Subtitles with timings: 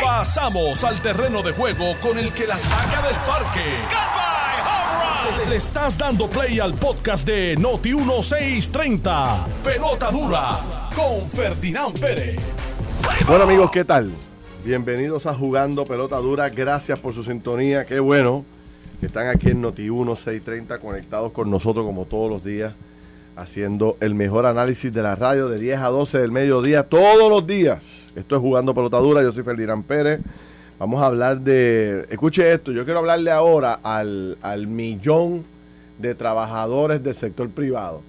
[0.00, 3.64] Pasamos al terreno de juego con el que la saca del parque.
[5.48, 9.46] Le estás dando play al podcast de Noti 1630.
[9.64, 12.40] Pelota dura con Ferdinand Pérez.
[13.26, 14.12] Bueno amigos, ¿qué tal?
[14.64, 16.48] Bienvenidos a Jugando Pelota Dura.
[16.48, 17.84] Gracias por su sintonía.
[17.84, 18.44] Qué bueno
[19.00, 22.72] que están aquí en Noti 1630 conectados con nosotros como todos los días,
[23.36, 27.46] haciendo el mejor análisis de la radio de 10 a 12 del mediodía todos los
[27.46, 28.12] días.
[28.14, 29.22] Esto es Jugando Pelota Dura.
[29.22, 30.20] Yo soy Ferdinand Pérez.
[30.78, 32.06] Vamos a hablar de.
[32.10, 35.44] Escuche esto, yo quiero hablarle ahora al, al millón
[35.98, 38.02] de trabajadores del sector privado.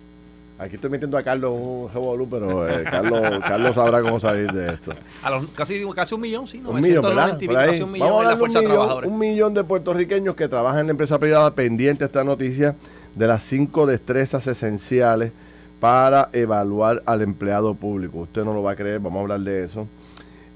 [0.57, 4.73] Aquí estoy metiendo a Carlos un revolú, pero eh, Carlos, Carlos sabrá cómo salir de
[4.73, 4.93] esto.
[5.23, 6.61] A los, casi, casi un millón, sí.
[6.65, 7.37] Un millón, ¿verdad?
[7.37, 7.69] 990 y Por ahí.
[7.71, 10.81] casi un millón Vamos a hablar de un millón, un millón de puertorriqueños que trabajan
[10.81, 12.75] en la empresa privada pendiente a esta noticia
[13.15, 15.31] de las cinco destrezas esenciales
[15.79, 18.19] para evaluar al empleado público.
[18.19, 19.87] Usted no lo va a creer, vamos a hablar de eso.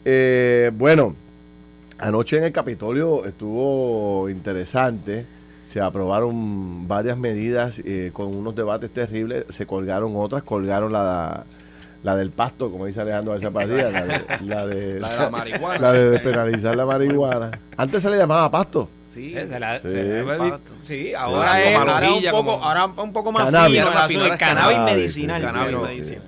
[0.06, 1.16] Eh, bueno,
[1.98, 5.26] anoche en el Capitolio estuvo interesante.
[5.66, 9.44] Se aprobaron varias medidas eh, con unos debates terribles.
[9.50, 11.44] Se colgaron otras, colgaron la,
[12.04, 15.30] la del pasto, como dice Alejandro García Padilla, la de, la de, La de la
[15.30, 15.80] marihuana.
[15.80, 17.52] la de despenalizar la marihuana.
[17.76, 18.90] Antes se le llamaba pasto.
[19.18, 19.88] Sí, Eh, se la- Sí.
[19.90, 23.74] se la- sí, ahora, es, ahora, un poco, como- ahora un poco más Cannabis.
[23.80, 25.42] fino, Más el cannabis cannabis, medicinal.
[25.42, 26.22] Cannabis pero- medicinal.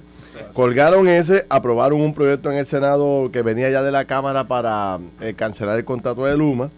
[0.54, 4.98] Colgaron ese, aprobaron un proyecto en el Senado que venía ya de la Cámara para
[5.22, 6.72] eh, cancelar el contrato de Luma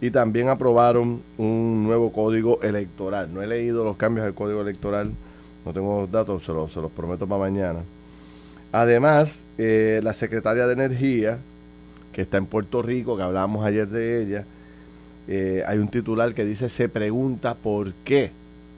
[0.00, 3.32] y también aprobaron un nuevo código electoral.
[3.34, 5.10] No he leído los cambios del código electoral,
[5.64, 7.80] no tengo los datos, se los, se los prometo para mañana.
[8.70, 11.38] Además, eh, la secretaria de Energía,
[12.12, 14.44] que está en Puerto Rico, que hablábamos ayer de ella,
[15.28, 18.30] eh, hay un titular que dice, se pregunta por qué,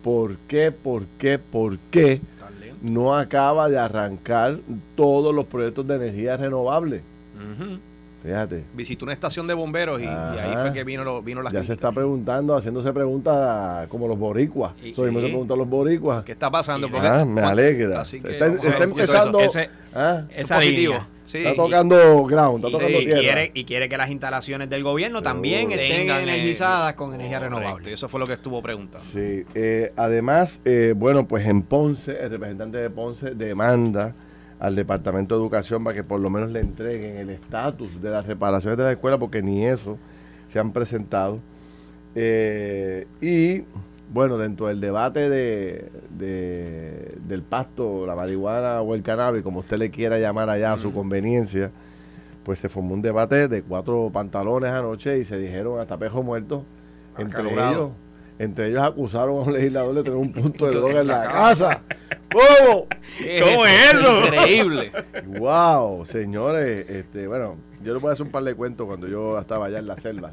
[0.03, 2.21] por qué, por qué, por qué
[2.83, 4.59] no acaba de arrancar
[4.97, 7.03] todos los proyectos de energía renovable.
[8.23, 11.51] Fíjate, Visitó una estación de bomberos y, y ahí fue que vino, lo- vino la
[11.51, 14.73] ya se está preguntando, haciéndose preguntas como los boricuas.
[14.83, 15.15] Y- mismo sí.
[15.15, 16.29] se preguntan los boricuas.
[16.29, 16.89] ¿Está pasando?
[16.99, 18.01] Ah, me alegra.
[18.03, 19.41] Así que está a empezando.
[19.41, 19.59] eso.
[19.59, 20.93] Ese- ah, es positivo.
[20.95, 21.09] línea.
[21.25, 23.21] Sí, está y- tocando ground, está Y, tocando y tierra.
[23.21, 27.39] quiere, y quiere que las instalaciones del gobierno también estén tengan, eh, energizadas con energía
[27.39, 27.91] correcto, renovable.
[27.91, 29.07] y Eso fue lo que estuvo preguntando.
[29.13, 34.13] Sí, eh, además, eh, bueno, pues en Ponce, el representante de Ponce demanda
[34.61, 38.27] al Departamento de Educación para que por lo menos le entreguen el estatus de las
[38.27, 39.97] reparaciones de la escuela, porque ni eso
[40.49, 41.39] se han presentado.
[42.15, 43.65] Eh, y
[44.13, 45.89] bueno, dentro del debate de,
[46.19, 50.79] de- del pasto, la marihuana o el cannabis, como usted le quiera llamar allá a
[50.79, 51.71] su conveniencia,
[52.45, 56.65] pues se formó un debate de cuatro pantalones anoche y se dijeron hasta pejo muerto.
[57.19, 57.91] Entre ellos,
[58.39, 61.83] entre ellos acusaron a un legislador de tener un punto de droga en la casa.
[62.33, 62.87] ¿Cómo?
[63.43, 64.25] ¿Cómo es eso?
[64.27, 64.93] Increíble.
[65.27, 69.39] Wow, señores, este, bueno, yo les voy a hacer un par de cuentos cuando yo
[69.39, 70.33] estaba allá en la selva.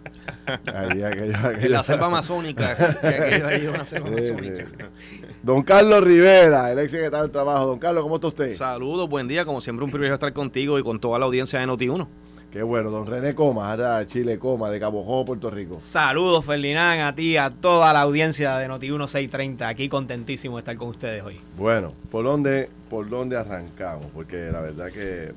[0.74, 2.76] Allí, aquello- En la selva amazónica.
[3.02, 4.66] que aquello ahí es una selva Sí, amazónica.
[4.66, 5.26] sí.
[5.44, 7.66] Don Carlos Rivera, el ex secretario del Trabajo.
[7.68, 8.52] Don Carlos, ¿cómo está usted?
[8.52, 9.46] Saludos, buen día.
[9.46, 12.08] Como siempre, un privilegio estar contigo y con toda la audiencia de Noti1.
[12.52, 15.80] Qué bueno, don René Coma, ahora de Chile Coma, de Cabo Jojo, Puerto Rico.
[15.82, 19.68] Saludos, Ferdinand, a ti, a toda la audiencia de Noti 1630.
[19.68, 21.40] Aquí contentísimo de estar con ustedes hoy.
[21.58, 24.08] Bueno, ¿por dónde, por dónde arrancamos?
[24.14, 25.34] Porque la verdad que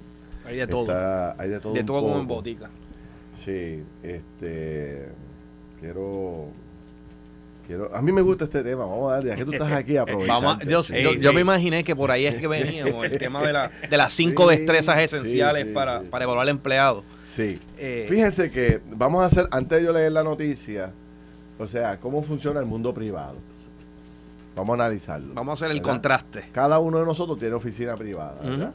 [0.47, 0.82] Hay de todo.
[0.82, 1.72] está- hay de todo.
[1.75, 2.71] de todo como en botica.
[3.34, 5.09] Sí, este,
[5.81, 6.47] quiero,
[7.71, 9.97] quiero, a mí me gusta este tema, vamos a darle, ya que tú estás aquí,
[9.97, 10.59] aprovecha.
[10.65, 14.13] Yo, me imaginé que por ahí es que veníamos, el tema de, la, de las
[14.13, 16.07] cinco Sí, destrezas esenciales sí, para, sí.
[16.11, 17.05] para evaluar al empleado.
[17.23, 20.93] Sí, Eh, fíjense que vamos a hacer, antes de yo leer la noticia,
[21.59, 23.37] o sea, cómo funciona el mundo privado.
[24.57, 25.33] Vamos a analizarlo.
[25.35, 25.93] Vamos a hacer el ¿verdad?
[25.93, 26.49] contraste.
[26.53, 28.73] Cada uno de nosotros tiene oficina privada, ¿verdad?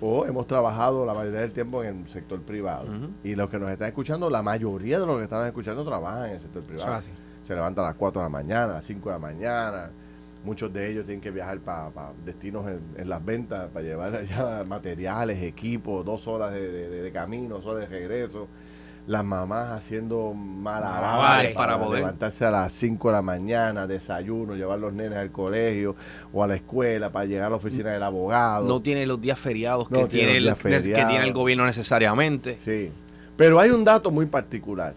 [0.00, 2.86] O hemos trabajado la mayoría del tiempo en el sector privado.
[3.24, 6.34] Y los que nos están escuchando, la mayoría de los que están escuchando trabajan en
[6.34, 6.90] el sector privado.
[6.90, 7.22] Eso es así.
[7.42, 9.90] Se levantan a las 4 de la mañana, a las 5 de la mañana.
[10.44, 11.90] Muchos de ellos tienen que viajar para
[12.24, 17.02] destinos en, en las ventas, para llevar allá materiales, equipos, dos horas de, de- de-
[17.02, 18.48] de camino, dos horas de regreso.
[19.06, 22.00] Las mamás haciendo malabares para, para poder.
[22.00, 25.96] levantarse a las 5 de la mañana, desayuno, llevar los nenes al colegio
[26.32, 28.66] o a la escuela para llegar a la oficina del abogado.
[28.66, 31.34] No tiene los días feriados No que, tiene el, días que tiene el feriados.
[31.34, 32.58] gobierno necesariamente.
[32.58, 32.92] Sí.
[33.36, 34.94] Pero hay un dato muy particular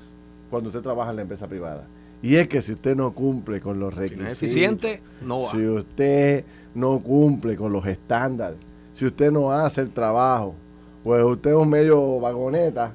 [0.52, 1.86] cuando usted trabaja en la empresa privada.
[2.26, 5.42] Y es que si usted no cumple con los Si requisitos, no es eficiente, no
[5.44, 5.52] va.
[5.52, 6.44] si usted
[6.74, 8.58] no cumple con los estándares,
[8.94, 10.56] si usted no hace el trabajo,
[11.04, 12.94] pues usted es un medio vagoneta,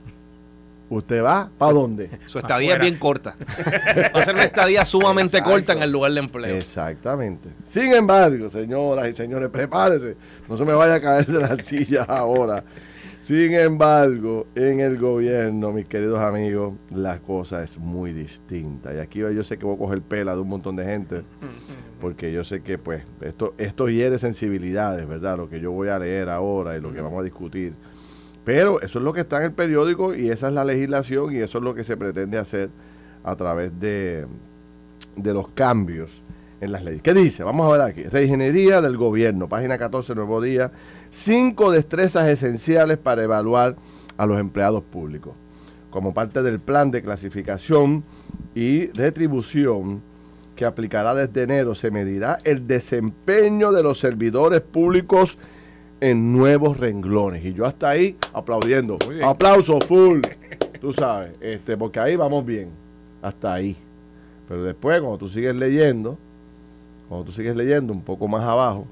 [0.88, 2.10] ¿usted va para dónde?
[2.26, 2.84] Su estadía Afuera.
[2.84, 3.36] es bien corta.
[4.14, 5.50] Va a ser una estadía sumamente Exacto.
[5.52, 6.56] corta en el lugar de empleo.
[6.56, 7.50] Exactamente.
[7.62, 10.16] Sin embargo, señoras y señores, prepárense.
[10.48, 12.64] No se me vaya a caer de la silla ahora.
[13.20, 18.94] Sin embargo, en el gobierno, mis queridos amigos, la cosa es muy distinta.
[18.94, 21.22] Y aquí yo sé que voy a coger pela de un montón de gente,
[22.00, 25.36] porque yo sé que pues esto, esto hiere sensibilidades, ¿verdad?
[25.36, 27.74] Lo que yo voy a leer ahora y lo que vamos a discutir.
[28.42, 31.40] Pero eso es lo que está en el periódico y esa es la legislación y
[31.40, 32.70] eso es lo que se pretende hacer
[33.22, 34.26] a través de,
[35.16, 36.22] de los cambios
[36.60, 37.02] en las leyes.
[37.02, 37.42] ¿Qué dice?
[37.42, 38.02] Vamos a ver aquí.
[38.04, 40.72] Reingeniería del gobierno, página 14, Nuevo Día.
[41.10, 43.76] Cinco destrezas esenciales para evaluar
[44.16, 45.34] a los empleados públicos.
[45.90, 48.04] Como parte del plan de clasificación
[48.54, 50.02] y retribución
[50.54, 55.38] que aplicará desde enero, se medirá el desempeño de los servidores públicos
[56.00, 57.44] en nuevos renglones.
[57.44, 58.98] Y yo hasta ahí aplaudiendo.
[59.24, 60.20] Aplauso full.
[60.80, 62.68] Tú sabes, este, porque ahí vamos bien.
[63.20, 63.76] Hasta ahí.
[64.48, 66.18] Pero después, cuando tú sigues leyendo,
[67.08, 68.86] cuando tú sigues leyendo un poco más abajo,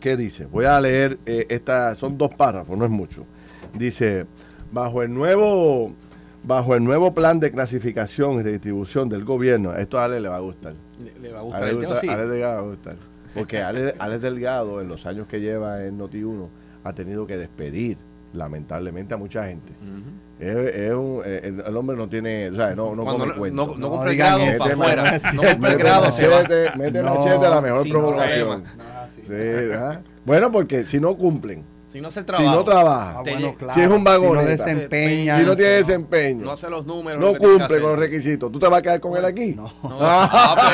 [0.00, 0.46] ¿qué dice?
[0.46, 3.24] Voy a leer, eh, esta, son dos párrafos, no es mucho.
[3.74, 4.26] Dice,
[4.72, 5.92] bajo el nuevo,
[6.42, 10.36] bajo el nuevo plan de clasificación y distribución del gobierno, esto a Ale le va
[10.36, 10.74] a gustar.
[11.20, 12.08] Le, va a gustar el tema, sí.
[12.08, 12.96] Ale le va a gustar.
[13.34, 16.48] Porque Ale, Ale Delgado, en los años que lleva en Noti1,
[16.84, 17.98] ha tenido que despedir
[18.32, 19.72] lamentablemente a mucha gente.
[20.38, 23.66] Es, un, eh, el, hombre no tiene, o sea, no, no come no, cuento.
[23.66, 25.20] No, no, cumple el grado para afuera.
[25.32, 28.64] No cumple el grado, machete, Mete machete a la mejor provocación.
[29.22, 29.32] Sí,
[30.24, 33.72] bueno, porque si no cumplen, si no se trabaja, si no trabaja, ah, bueno, claro.
[33.72, 37.20] si es un vagón, si no desempeña, si no tiene desempeño, no hace los números,
[37.20, 39.54] no cumple con los requisitos, ¿tú te vas a quedar con él aquí?
[39.54, 39.72] No.
[39.88, 40.70] Ah, pues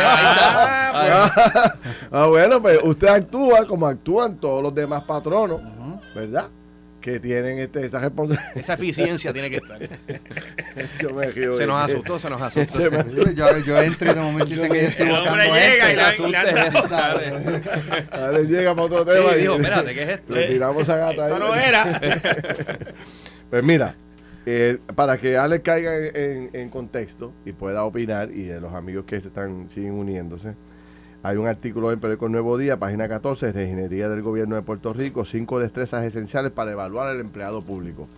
[0.94, 1.78] ahí está.
[2.10, 5.60] ah, bueno, pues usted actúa como actúan todos los demás patronos,
[6.14, 6.48] ¿verdad?
[7.02, 8.56] Que tienen este, esa responsabilidad.
[8.56, 9.78] Esa eficiencia tiene que estar.
[11.02, 12.78] yo me río se nos asustó, se nos asustó.
[12.78, 13.04] Se me...
[13.34, 16.28] yo, yo entro y de momento dice que yo estoy buscando llega esto.
[16.28, 16.52] Y la, y
[18.32, 19.32] la llega para otro tema.
[19.32, 20.34] Sí, dijo, espérate, ¿qué es esto?
[20.34, 22.00] Le tiramos a gata esto no era.
[23.50, 23.94] pues mira,
[24.46, 28.72] eh, para que Alex caiga en, en, en, contexto y pueda opinar y de los
[28.72, 30.54] amigos que se están siguen uniéndose,
[31.22, 34.92] hay un artículo en Periódico Nuevo Día, página 14, de Ingeniería del Gobierno de Puerto
[34.92, 38.08] Rico, cinco destrezas esenciales para evaluar al empleado público.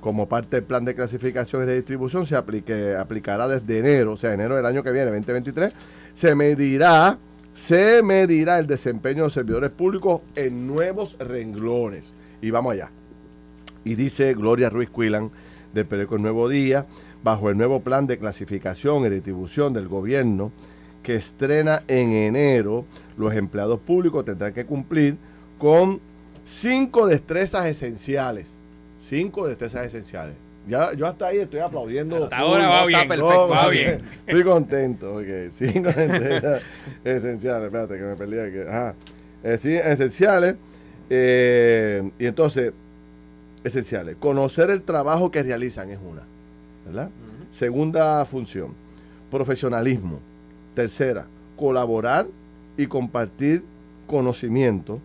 [0.00, 4.56] Como parte del plan de clasificación y redistribución, se aplicará desde enero, o sea, enero
[4.56, 5.74] del año que viene, 2023,
[6.14, 7.18] se medirá,
[7.52, 12.12] se medirá el desempeño de servidores públicos en nuevos renglones.
[12.40, 12.90] Y vamos allá.
[13.84, 15.30] Y dice Gloria Ruiz Cuilan,
[15.74, 16.86] del Periódico Nuevo Día,
[17.22, 20.50] bajo el nuevo plan de clasificación y distribución del gobierno,
[21.02, 22.84] que estrena en enero,
[23.16, 25.16] los empleados públicos tendrán que cumplir
[25.58, 26.00] con
[26.44, 28.48] cinco destrezas esenciales.
[29.00, 30.34] Cinco destrezas esenciales.
[30.68, 32.24] Ya, yo hasta ahí estoy aplaudiendo.
[32.24, 34.00] Hasta ahora va bien, perfecto, va bien.
[34.26, 36.62] Estoy contento, porque cinco destrezas
[37.04, 37.66] esenciales.
[37.66, 38.68] Espérate que me perdí aquí.
[38.68, 38.94] Ajá.
[39.42, 40.56] Eh, sí, esenciales.
[41.08, 42.72] Eh, y entonces,
[43.64, 44.16] esenciales.
[44.16, 46.22] Conocer el trabajo que realizan es una.
[46.84, 47.10] ¿Verdad?
[47.50, 48.74] Segunda función.
[49.30, 50.20] Profesionalismo.
[50.78, 51.26] Tercera,
[51.56, 52.28] colaborar
[52.76, 53.64] y compartir
[54.06, 55.00] conocimiento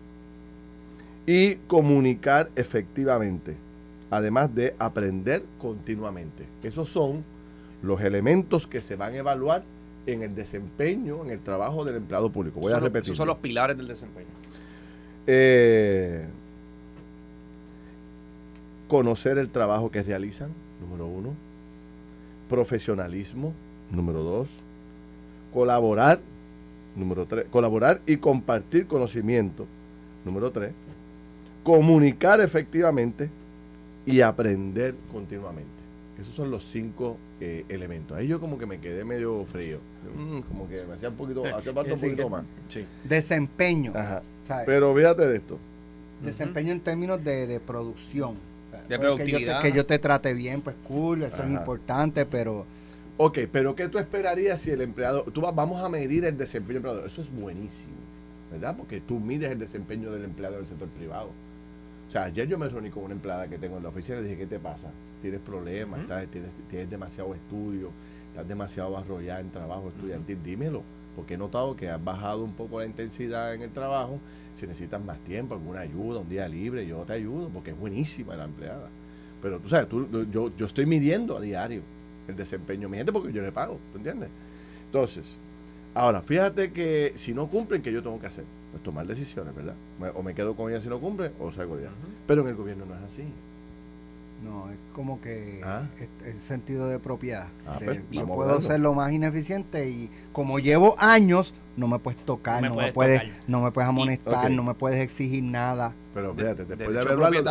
[1.26, 3.56] y comunicar efectivamente,
[4.08, 6.44] además de aprender continuamente.
[6.62, 7.24] Esos son
[7.82, 9.64] los elementos que se van a evaluar
[10.06, 12.60] en el desempeño, en el trabajo del empleado público.
[12.60, 13.06] Voy a repetir.
[13.06, 14.28] Esos son los pilares del desempeño.
[15.26, 16.24] Eh,
[18.86, 20.50] conocer el trabajo que realizan,
[20.80, 21.30] número uno.
[22.48, 23.52] Profesionalismo,
[23.90, 24.50] número dos
[25.54, 26.20] colaborar,
[26.96, 29.66] número tres, colaborar y compartir conocimiento,
[30.24, 30.72] número tres,
[31.62, 33.30] comunicar efectivamente
[34.04, 35.70] y aprender continuamente.
[36.20, 38.16] Esos son los cinco eh, elementos.
[38.16, 39.78] Ahí yo como que me quedé medio frío.
[40.16, 42.44] Mm, como que me hacía un poquito, hacía falta un poquito más.
[43.04, 43.92] Desempeño.
[44.66, 45.58] Pero fíjate de esto.
[46.22, 48.36] Desempeño en términos de, producción.
[48.88, 49.62] De productividad.
[49.62, 52.66] Que yo, te, trate bien, pues cool, eso es importante, pero
[53.16, 56.88] Ok, pero ¿qué tú esperarías si el empleado, tú vamos a medir el desempeño del
[56.88, 57.06] empleado?
[57.06, 57.94] Eso es buenísimo,
[58.50, 58.76] ¿verdad?
[58.76, 61.28] Porque tú mides el desempeño del empleado del sector privado.
[62.08, 64.22] O sea, ayer yo me reuní con una empleada que tengo en la oficina y
[64.22, 64.90] le dije, ¿qué te pasa?
[65.22, 66.00] ¿Tienes problemas?
[66.68, 67.90] tienes, demasiado estudio?
[68.30, 70.42] ¿Estás demasiado arrollada en trabajo estudiantil?
[70.42, 70.82] Dímelo,
[71.14, 74.18] porque he notado que has bajado un poco la intensidad en el trabajo.
[74.56, 78.34] Si necesitas más tiempo, alguna ayuda, un día libre, yo te ayudo, porque es buenísima
[78.34, 78.88] la empleada.
[79.40, 81.93] Pero tú sabes, tú, yo, yo estoy midiendo a diario
[82.28, 84.30] el desempeño mi gente porque yo le pago, ¿tú entiendes?
[84.86, 85.36] Entonces,
[85.94, 88.44] ahora, fíjate que si no cumplen, ¿qué yo tengo que hacer?
[88.70, 89.74] Pues tomar decisiones, ¿verdad?
[90.14, 91.92] O me quedo con ella si no cumple o salgo de ella.
[92.26, 93.22] Pero en el gobierno no es así.
[94.44, 95.86] No, es como que Ah.
[95.98, 97.46] es- el sentido de propiedad.
[97.66, 101.98] Ah, de, pues, yo puedo ser lo más ineficiente y como llevo años, no me
[101.98, 103.34] puedes tocar, No me no, puedes me puedes, tocar.
[103.48, 105.92] no me puedes amonestar, no me puedes exigir nada.
[106.12, 107.42] Pero fíjate, después de, evaluarlo,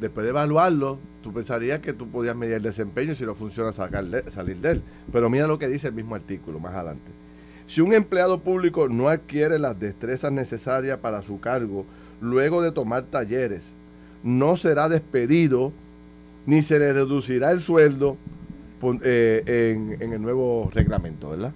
[0.00, 3.70] después de evaluarlo, tú pensarías que tú podías medir el desempeño y si no funciona
[3.72, 4.82] sacar de- salir de él.
[5.12, 7.12] Pero mira lo que dice el mismo artículo más adelante.
[7.66, 11.84] Si un empleado público no adquiere las destrezas necesarias para su cargo
[12.20, 13.74] luego de tomar talleres,
[14.24, 15.72] no será despedido
[16.48, 18.16] ni se le reducirá el sueldo
[19.04, 21.52] eh, en, en el nuevo reglamento, ¿verdad?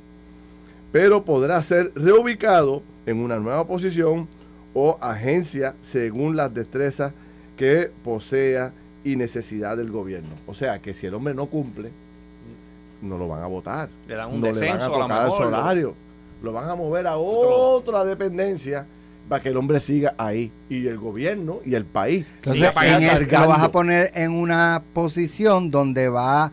[0.93, 4.29] Pero podrá ser reubicado en una nueva posición
[4.75, 7.15] o agencia según las destrezas
[7.57, 10.35] que posea y necesidad del gobierno.
[10.47, 11.91] O sea que si el hombre no cumple,
[13.01, 13.89] no lo van a votar.
[14.07, 15.95] Le dan un no le van a descenso a, lo tocar el salario.
[16.43, 18.87] Lo van a mover a otra dependencia
[19.33, 20.53] para que el hombre siga ahí.
[20.69, 22.27] Y el gobierno y el país.
[22.45, 26.53] Entonces, en el- lo vas a poner en una posición donde va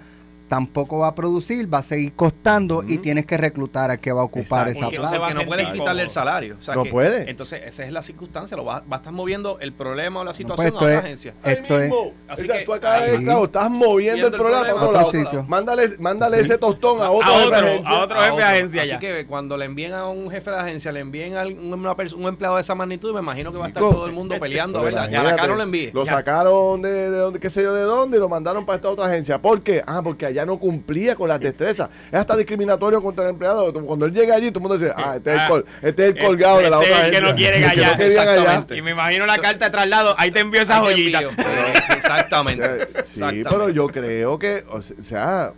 [0.50, 4.22] tampoco va a producir, va a seguir costando y tienes que reclutar al que va
[4.22, 4.72] a ocupar Exacto.
[4.72, 5.13] esa Porque, plaza.
[5.13, 6.56] se va a porque no puedes sentir quitarle el salario.
[6.58, 7.29] O sea No que- puede.
[7.29, 8.58] Entonces, esa es la circunstancia.
[8.58, 11.00] Lo va, va a estar moviendo el problema o la No, situación pues, a es-
[11.03, 11.34] agencia.
[11.44, 11.94] Ahí Esto es-.
[12.27, 13.24] Así O sea, que- tú acabas de- Sí.
[13.24, 15.12] claro, estás moviendo Viendo el problema a otro lado.
[15.12, 15.46] sitio.
[15.48, 16.44] Mándale, mándale Sí.
[16.44, 17.91] ese tostón a otro A jefe otro, de agencia.
[17.91, 19.00] a otro jefe de agencia Así ya.
[19.00, 22.15] que cuando le envíen a un jefe de agencia, le envíen a un, una perso-
[22.18, 24.36] un empleado de esa magnitud, me imagino que va a estar Nico, todo el mundo
[24.39, 25.10] peleando, Pero ¿verdad?
[25.12, 25.91] Ya la cara no le envíe.
[25.94, 28.89] Lo sacaron de, de donde, qué sé yo de dónde, y lo mandaron para esta
[28.89, 29.39] otra agencia.
[29.41, 29.84] ¿Por qué?
[29.86, 31.89] Ah, porque allá no cumplía con las destrezas.
[32.12, 33.72] Es hasta discriminatorio contra el empleado.
[33.74, 36.15] Cuando él llega allí, todo el mundo dice, ah, este es el, col- este es
[36.15, 37.31] el colgado de la Este otra es el que agencia.
[37.31, 37.91] no quiere El que gallar.
[37.91, 38.31] no querían allá.
[38.34, 38.77] Exactamente.
[38.77, 41.19] Y me imagino la carta de traslado, ahí te envío esa joyita.
[41.19, 41.25] Sí,
[41.96, 42.65] Exactamente.
[42.65, 43.50] Eh, Sí, Exactamente.
[43.50, 45.53] pero yo creo que, o se- o sea,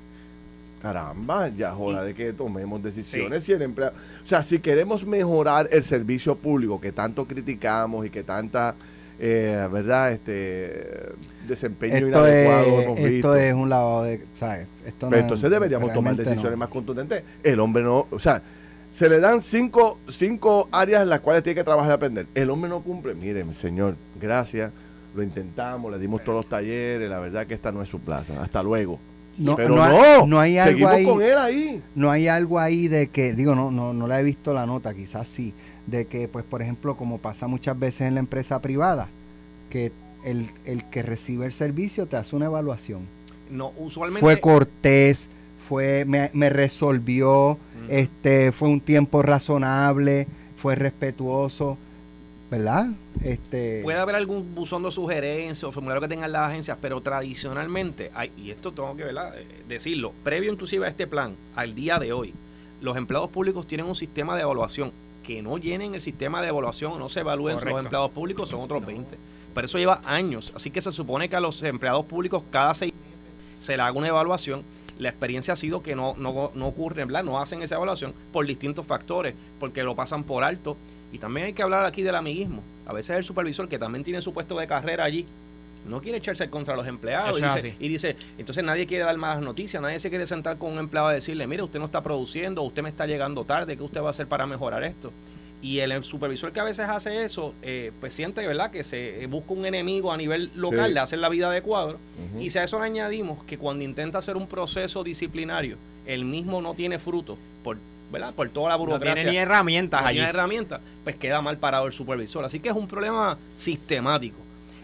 [0.81, 5.05] caramba, ya es hora de que tomemos decisiones si el empleado, o sea, si queremos
[5.05, 8.73] mejorar el servicio público que tanto criticamos y que tanta,
[9.19, 11.13] eh, verdad, este
[11.47, 13.35] desempeño Esto inadecuado es, hemos esto visto.
[13.35, 14.67] es un lado de, ¿sabes?
[14.85, 16.57] Esto Pero no- entonces deberíamos tomar decisiones no.
[16.57, 17.23] más contundentes.
[17.43, 18.41] El hombre no, o sea,
[18.89, 22.27] se le dan cinco, cinco áreas en las cuales tiene que trabajar y aprender.
[22.35, 23.13] El hombre no cumple.
[23.13, 24.71] Miren, señor, gracias.
[25.15, 27.09] Lo intentamos, le dimos todos los talleres.
[27.09, 28.41] La verdad que esta no es su plaza.
[28.41, 28.99] Hasta luego.
[29.37, 31.05] No, Pero no no, no hay algo seguimos ahí.
[31.05, 31.81] con él ahí.
[31.95, 34.93] no hay algo ahí de que, digo, no, no, no la he visto la nota,
[34.93, 35.53] quizás sí,
[35.87, 39.09] de que, pues, por ejemplo, como pasa muchas veces en la empresa privada,
[39.69, 39.91] que
[40.23, 43.01] el, el que recibe el servicio te hace una evaluación.
[43.49, 44.21] No, usualmente.
[44.21, 45.29] Fue cortés,
[45.67, 47.57] fue, me, me resolvió,
[47.89, 51.77] este, fue un tiempo razonable, fue respetuoso,
[52.49, 52.87] ¿verdad?
[53.23, 58.11] Este, Puede haber algún buzón de sugerencias o formulario que tengan las agencias, pero tradicionalmente,
[58.13, 59.39] hay, y esto tengo que ¿verdad?
[59.39, 62.33] Eh, decirlo, previo inclusive a este plan, al día de hoy,
[62.81, 64.91] los empleados públicos tienen un sistema de evaluación.
[65.23, 67.75] Que no llenen el sistema de evaluación, no se evalúen Correcto.
[67.75, 69.17] los empleados públicos, son otros 20.
[69.53, 70.51] Pero eso lleva años.
[70.55, 73.97] Así que se supone que a los empleados públicos cada seis meses se le haga
[73.97, 74.63] una evaluación.
[74.97, 77.23] La experiencia ha sido que no, no, no ocurre, ¿verdad?
[77.23, 80.77] No hacen esa evaluación por distintos factores, porque lo pasan por alto.
[81.11, 82.63] Y también hay que hablar aquí del amiguismo.
[82.85, 85.25] A veces el supervisor, que también tiene su puesto de carrera allí,
[85.85, 87.39] no quiere echarse contra los empleados.
[87.39, 87.73] Y dice, así.
[87.79, 91.07] y dice, entonces nadie quiere dar malas noticias, nadie se quiere sentar con un empleado
[91.07, 94.07] a decirle, mire, usted no está produciendo, usted me está llegando tarde, ¿qué usted va
[94.07, 95.11] a hacer para mejorar esto?
[95.63, 99.23] Y el, el supervisor que a veces hace eso, eh, pues siente, ¿verdad?, que se
[99.23, 100.93] eh, busca un enemigo a nivel local, Sí.
[100.95, 101.99] le hace la vida de cuadro.
[102.39, 106.63] Y si a eso le añadimos que cuando intenta hacer un proceso disciplinario, el mismo
[106.63, 107.77] no tiene fruto por,
[108.11, 108.33] ¿verdad?
[108.33, 109.13] por toda la No burocracia.
[109.13, 110.15] tiene ni herramientas no allí.
[110.17, 112.43] tiene herramientas, pues queda mal parado el supervisor.
[112.43, 114.37] Así que es un problema sistemático.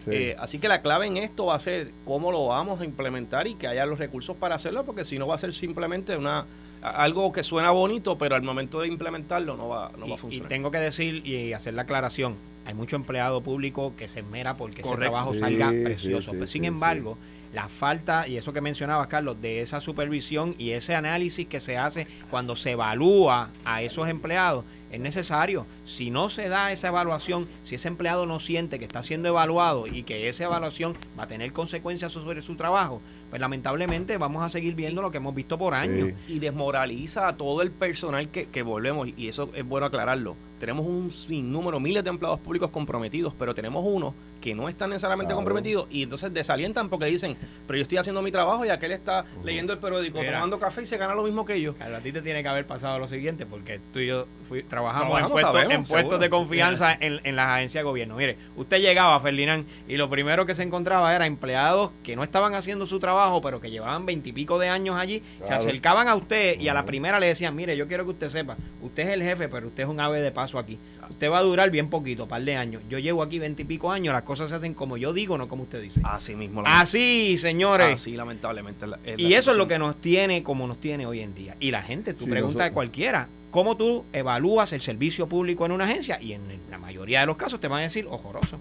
[0.06, 3.46] Eh, así que la clave en esto va a ser cómo lo vamos a implementar
[3.46, 6.46] y que haya los recursos para hacerlo, porque si no va a ser simplemente una
[6.82, 10.18] algo que suena bonito, pero al momento de implementarlo no va, no y, va a
[10.18, 10.48] y funcionar.
[10.48, 14.82] tengo que decir y hacer la aclaración, hay mucho empleado público que se esmera porque
[14.82, 15.10] ese Correcto.
[15.10, 16.30] trabajo Sí, salga precioso.
[16.30, 17.16] sí, Pero sin sí, embargo,
[17.52, 21.78] la falta, y eso que mencionabas, Carlos, de esa supervisión y ese análisis que se
[21.78, 25.66] hace cuando se evalúa a esos empleados, es necesario.
[25.86, 29.86] Si no se da esa evaluación, si ese empleado no siente que está siendo evaluado
[29.86, 34.48] y que esa evaluación va a tener consecuencias sobre su trabajo, pues lamentablemente vamos a
[34.48, 36.08] seguir viendo lo que hemos visto por años.
[36.26, 36.34] Sí.
[36.34, 40.36] y desmoraliza a todo el personal que, que volvemos, y eso es bueno aclararlo.
[40.58, 45.28] Tenemos un sinnúmero, miles de empleados públicos comprometidos, pero tenemos unos que no están necesariamente
[45.30, 45.38] Claro.
[45.38, 49.24] comprometidos y entonces desalientan porque dicen, pero yo estoy haciendo mi trabajo y aquel está
[49.44, 50.34] leyendo el periódico, Mira.
[50.34, 51.74] tomando café y se gana lo mismo que yo.
[51.74, 54.62] Claro, a ti te tiene que haber pasado lo siguiente, porque tú y yo fui-
[54.62, 58.16] trabajamos, en puestos, sabemos, en puestos de confianza en, en las agencias de gobierno.
[58.16, 62.54] Mire, usted llegaba, Ferdinand, y lo primero que se encontraba era empleados que no estaban
[62.54, 66.68] haciendo su trabajo, pero que llevaban veintipico de años allí, se acercaban a usted y
[66.68, 69.48] a la primera le decían, mire, yo quiero que usted sepa, usted es el jefe,
[69.48, 70.78] pero usted es un ave de paso aquí.
[71.10, 72.82] Usted va a durar bien poquito, par de años.
[72.88, 75.82] Yo llevo aquí veintipico años, las cosas se hacen como yo digo, no como usted
[75.82, 76.00] dice.
[76.04, 76.62] Así mismo.
[76.66, 77.94] Así, señores.
[77.94, 78.86] Así, lamentablemente.
[78.86, 81.34] la- es la Y eso es lo que nos tiene como nos tiene hoy en
[81.34, 81.56] día.
[81.60, 85.72] Y la gente, tú Sí, preguntas a cualquiera, ¿cómo tú evalúas el servicio público en
[85.72, 86.20] una agencia?
[86.22, 88.58] Y en la mayoría de los casos te van a decir, horroroso,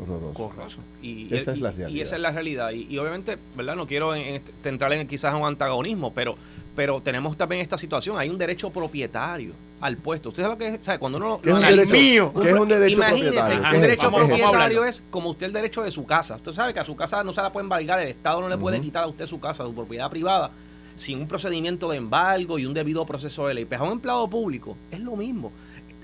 [0.00, 0.44] Horroroso.
[0.44, 0.78] horroroso.
[1.02, 2.02] Y, Esa y- es la y realidad.
[2.02, 2.70] esa es la realidad.
[2.72, 3.76] Y, y obviamente, ¿verdad?
[3.76, 6.36] No quiero en, en este- entrar en quizás un antagonismo, pero,
[6.74, 8.18] pero tenemos también esta situación.
[8.18, 9.52] Hay un derecho propietario
[9.84, 10.30] al puesto.
[10.30, 10.80] ¿Usted sabe que es?
[10.82, 10.98] ¿Sabe?
[10.98, 12.32] Cuando uno ¿Qué es lo analiza- derecho?
[12.40, 14.10] ¿Qué es un derecho Imagínese, es derecho?
[14.10, 16.36] Vamos- propietario es como usted el derecho de su casa.
[16.36, 18.56] Usted sabe que a su casa no se la puede embargar, el Estado no le
[18.56, 20.50] puede quitar a usted su casa, su propiedad privada,
[20.96, 23.64] sin un procedimiento de embargo y un debido proceso de ley.
[23.66, 25.52] Pues a un empleado público es lo mismo.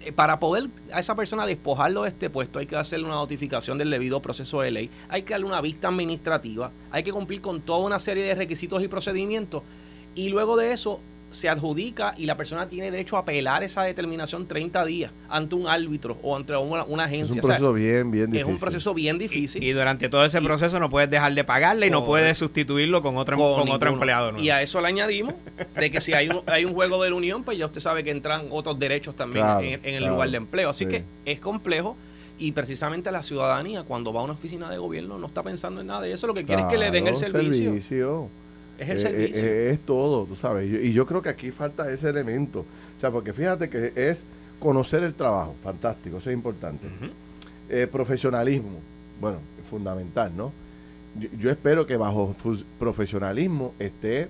[0.02, 3.78] Eh, Para poder a esa persona despojarlo de este puesto hay que hacerle una notificación
[3.78, 7.60] del debido proceso de ley, hay que darle una vista administrativa, hay que cumplir con
[7.62, 9.62] toda una serie de requisitos y procedimientos
[10.14, 11.00] y luego de eso
[11.32, 15.68] se adjudica y la persona tiene derecho a apelar esa determinación 30 días ante un
[15.68, 17.34] árbitro o ante una, una Es agencia.
[17.34, 18.52] un O sea, proceso bien, bien es difícil.
[18.52, 19.62] un proceso bien difícil.
[19.62, 23.00] Y durante todo ese Y- proceso no puedes dejar de pagarle y no puedes sustituirlo
[23.02, 24.32] con otro, con otro empleado.
[24.32, 24.44] nuevo.
[24.44, 25.34] Y a eso le añadimos
[25.76, 28.02] de que si hay un, hay un juego de la unión, pues ya usted sabe
[28.02, 30.70] que entran otros derechos también Claro, en, en el claro, lugar de empleo.
[30.70, 30.90] Así sí.
[30.90, 31.96] que es complejo
[32.38, 35.86] y precisamente la ciudadanía cuando va a una oficina de gobierno no está pensando en
[35.88, 36.26] nada de eso.
[36.26, 38.28] Lo que quiere es que le den el servicio.
[38.80, 39.42] Es el Eh, servicio.
[39.44, 40.66] eh, eh, es todo, tú sabes.
[40.68, 42.60] Y yo- Y yo creo que aquí falta ese elemento.
[42.96, 44.24] O sea, porque fíjate que es
[44.58, 45.54] conocer el trabajo.
[45.62, 46.86] Fantástico, eso es importante.
[47.68, 48.78] Eh, profesionalismo,
[49.20, 50.52] bueno, fundamental, ¿no?
[51.18, 52.34] Yo, yo espero que bajo
[52.78, 54.28] profesionalismo esté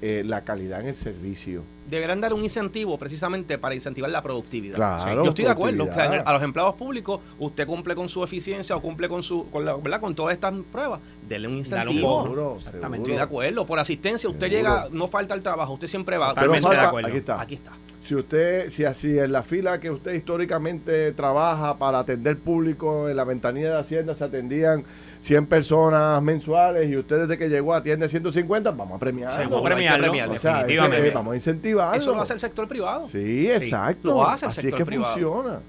[0.00, 1.62] eh, la calidad en el servicio.
[1.88, 4.76] Deberán dar un incentivo precisamente para incentivar la productividad.
[4.76, 5.82] Claro, Yo estoy de acuerdo.
[5.84, 6.28] O sea, productividad.
[6.28, 9.74] a los empleados públicos, usted cumple con su eficiencia o cumple con su, con la,
[9.76, 10.00] ¿verdad?
[10.00, 11.00] Con todas estas pruebas.
[11.28, 12.22] Denle un un incentivo.
[12.24, 13.02] Seguro, Exactamente.
[13.04, 13.66] Estoy de acuerdo.
[13.66, 14.74] Por asistencia, usted Seguro.
[14.74, 16.34] llega, no falta el trabajo, usted siempre va.
[16.34, 17.08] Pero Totalmente falta- de acuerdo.
[17.08, 17.40] aquí está.
[17.40, 17.72] Aquí está.
[18.00, 23.16] Si usted, si así en la fila que usted históricamente trabaja para atender público, en
[23.16, 24.84] la ventanilla de Hacienda se atendían
[25.20, 29.32] 100 personas mensuales y usted desde que llegó atiende 150, vamos a premiar.
[29.32, 30.04] Seguro, Vamos a premiarlo.
[30.04, 30.34] premiarlo.
[30.34, 31.08] O sea, ese- definitivamente.
[31.08, 32.00] eh, vamos a incentivarlo.
[32.00, 33.08] Eso lo hace el sector privado.
[33.08, 34.08] Sí, exacto.
[34.08, 35.12] lo hace el Así es que privado.
[35.12, 35.60] funciona.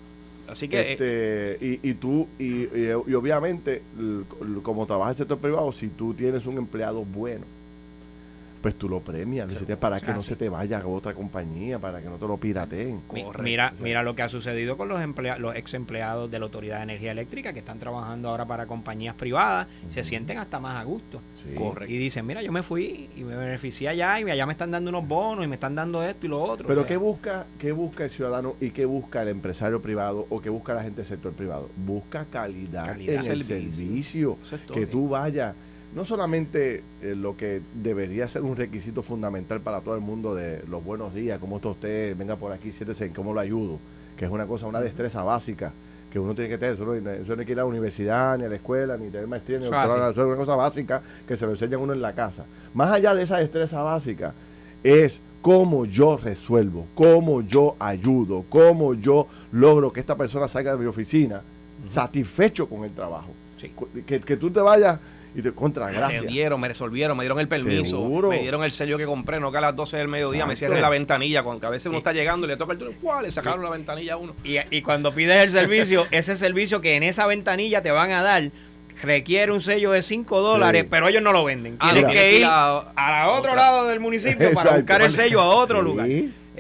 [0.48, 0.92] Así que eh,
[1.58, 3.82] Este, y, y tú, y, y- y obviamente,
[4.64, 7.46] como trabaja el sector privado, si tú tienes un empleado bueno,
[8.62, 10.30] pues tú lo premias, hiciste para que no sí.
[10.30, 13.02] se te vaya a otra compañía, para que no te lo pirateen.
[13.08, 16.46] Correcto, mira, mira lo que ha sucedido con los emplea- los ex empleados de la
[16.46, 20.76] Autoridad de Energía Eléctrica que están trabajando ahora para compañías privadas, se sienten hasta más
[20.76, 21.22] a gusto.
[21.44, 21.56] Sí.
[21.56, 21.94] Correcto.
[21.94, 24.90] Y dicen, mira, yo me fui y me beneficié allá y allá me están dando
[24.90, 26.68] unos bonos y me están dando esto y lo otro.
[26.68, 30.26] Pero O sea, ¿qué busca, ¿qué busca el ciudadano y qué busca el empresario privado
[30.30, 31.70] o qué busca la gente del sector privado?
[31.78, 33.26] Busca calidad, Calidad.
[33.26, 34.38] en el Servicio.
[34.44, 34.78] es todo.
[34.78, 35.56] que tú vayas,
[35.94, 40.64] no solamente eh, lo que debería ser un requisito fundamental para todo el mundo de
[40.70, 43.80] los buenos días, cómo está usted, venga por aquí, siéntese, cómo lo ayudo,
[44.18, 45.72] que es una cosa, una destreza básica
[46.12, 48.38] que uno tiene que tener, eso no, eso no hay que ir a la universidad,
[48.38, 50.56] ni a la escuela, ni tener maestría, ni Eso doctorado, es eso es una cosa
[50.56, 52.46] básica que se lo enseña uno en la casa.
[52.74, 54.34] Más allá de esa destreza básica,
[54.84, 60.80] es cómo yo resuelvo, cómo yo ayudo, cómo yo logro que esta persona salga de
[60.80, 61.42] mi oficina
[61.86, 63.30] satisfecho con el trabajo.
[63.58, 63.72] Sí.
[64.06, 65.00] Que, que tú te vayas
[65.36, 68.30] y te contra Me atendieron, me resolvieron, me dieron el permiso, Seguro.
[68.30, 70.74] me dieron el sello que compré, no que a las 12 del mediodía me Exacto.
[70.74, 72.94] cierre la ventanilla, cuando a veces uno Y- está llegando y le toca el turno,
[73.00, 73.22] ¡fua!
[73.22, 74.36] le sacaron la ventanilla a uno.
[74.44, 78.22] Y, y cuando pides el servicio, ese servicio que en esa ventanilla te van a
[78.24, 78.50] dar
[79.02, 80.88] requiere un sello de 5 dólares, Sí.
[80.92, 81.78] pero ellos no lo venden.
[81.80, 83.56] Ah, Tienes no, que ir a- otro otra.
[83.56, 84.76] lado del municipio para Exacto.
[84.76, 85.86] buscar el sello a otro Sí.
[85.86, 86.08] lugar.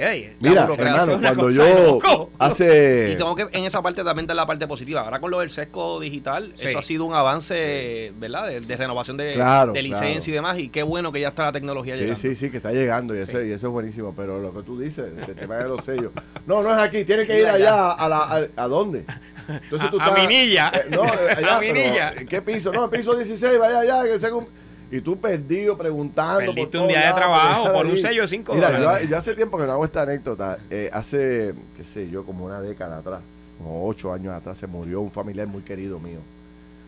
[0.02, 3.12] Ey, Mira, hermano, cuando yo hace...
[3.12, 5.02] Y tengo que en esa parte también dar la parte positiva.
[5.02, 6.68] Ahora con lo del sesco digital, Sí.
[6.68, 8.48] eso ha sido un avance, ¿verdad?
[8.48, 10.30] De, de renovación de, Claro, de licencia claro.
[10.30, 10.60] y demás.
[10.60, 12.22] Y qué bueno que ya está la tecnología Sí, llegando.
[12.22, 14.14] sí, sí, que está llegando y eso, y eso es buenísimo.
[14.16, 16.12] Pero lo que tú dices, el tema de los sellos.
[16.46, 17.92] No, no es aquí, tiene que ir allá.
[17.92, 19.04] ¿A, la, a, ¿a dónde?
[19.50, 20.72] Entonces A- a Minilla.
[20.76, 22.14] eh, no, eh, allá, A pero, Minilla.
[22.16, 22.72] ¿en ¿Qué piso?
[22.72, 24.04] No, el piso 16, vaya allá.
[24.04, 24.48] Que según,
[24.92, 26.46] y tú perdido preguntando.
[26.46, 29.04] por Perdiste un todos día de trabajo por un sello de cinco Mira, dólares.
[29.04, 30.58] Yo, yo hace tiempo que no hago esta anécdota.
[30.70, 33.22] Eh, hace, qué sé yo, como una década atrás,
[33.58, 36.20] como ocho años atrás, se murió un familiar muy querido mío.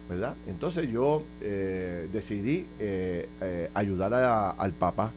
[0.09, 0.35] ¿Verdad?
[0.47, 5.11] Entonces yo eh, decidí eh, eh, ayudar a- al papá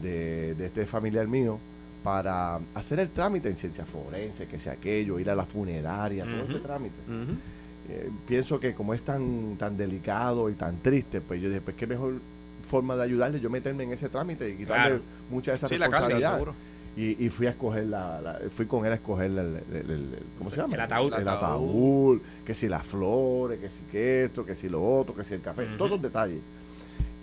[0.00, 1.58] de, de este familiar mío
[2.04, 6.44] para hacer el trámite en ciencia forense, que sea aquello, ir a la funeraria, todo
[6.44, 6.94] ese trámite.
[7.88, 11.76] Eh, pienso que como es tan, tan delicado y tan triste, pues yo dije, pues
[11.76, 12.14] qué mejor
[12.68, 15.02] forma de ayudarle yo meterme en ese trámite y quitarle Claro.
[15.30, 16.54] mucha de esa Sí, la casa, responsabilidad.
[16.96, 19.90] Y, y fui a escoger la, la- fui con él a escoger el, el- el-
[19.90, 20.74] el- ¿cómo se llama?
[20.74, 21.12] El ataúd.
[21.14, 22.20] El ataúd.
[22.44, 25.40] que si las flores, que si que esto, que si lo otro, que si el
[25.40, 26.40] café, todos esos detalles.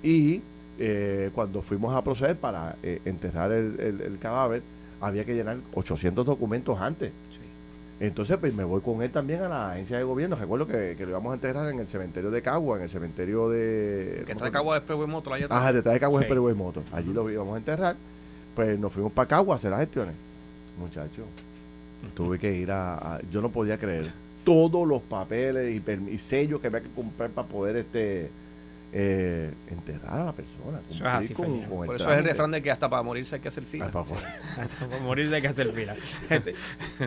[0.04, 0.42] Y
[0.80, 4.62] eh, cuando fuimos a proceder para eh, enterrar el, el- el cadáver,
[5.02, 7.12] había que llenar 800 documentos antes.
[8.00, 10.36] Entonces, pues me voy con él también a la agencia de gobierno.
[10.38, 13.50] Recuerdo que, que lo íbamos a enterrar en el cementerio de Cagua, en el cementerio
[13.50, 14.24] de.
[14.26, 15.60] Que está de Cagua después Motor allá atrás.
[15.60, 16.24] Ajá, detrás de Cagua Sí.
[16.24, 16.82] es Perú Moto.
[16.94, 17.96] Allí lo íbamos a enterrar.
[18.56, 20.16] Pues nos fuimos para Cagua a hacer las gestiones.
[20.80, 21.26] Muchachos,
[22.16, 24.08] tuve que ir a, a- Yo no podía creer
[24.46, 28.32] todos los papeles y, y sellos que había que comprar para poder este
[28.92, 30.80] eh, enterrar a la persona.
[30.90, 31.70] Eso es cumplir así, con- Ferdinand.
[31.70, 33.64] con el Por eso es el refrán de que hasta para morirse hay que hacer
[33.64, 33.86] fila.
[33.86, 34.18] Ay, favor.
[34.90, 35.96] Por morirse hay que hacer fila.
[36.30, 36.54] Este,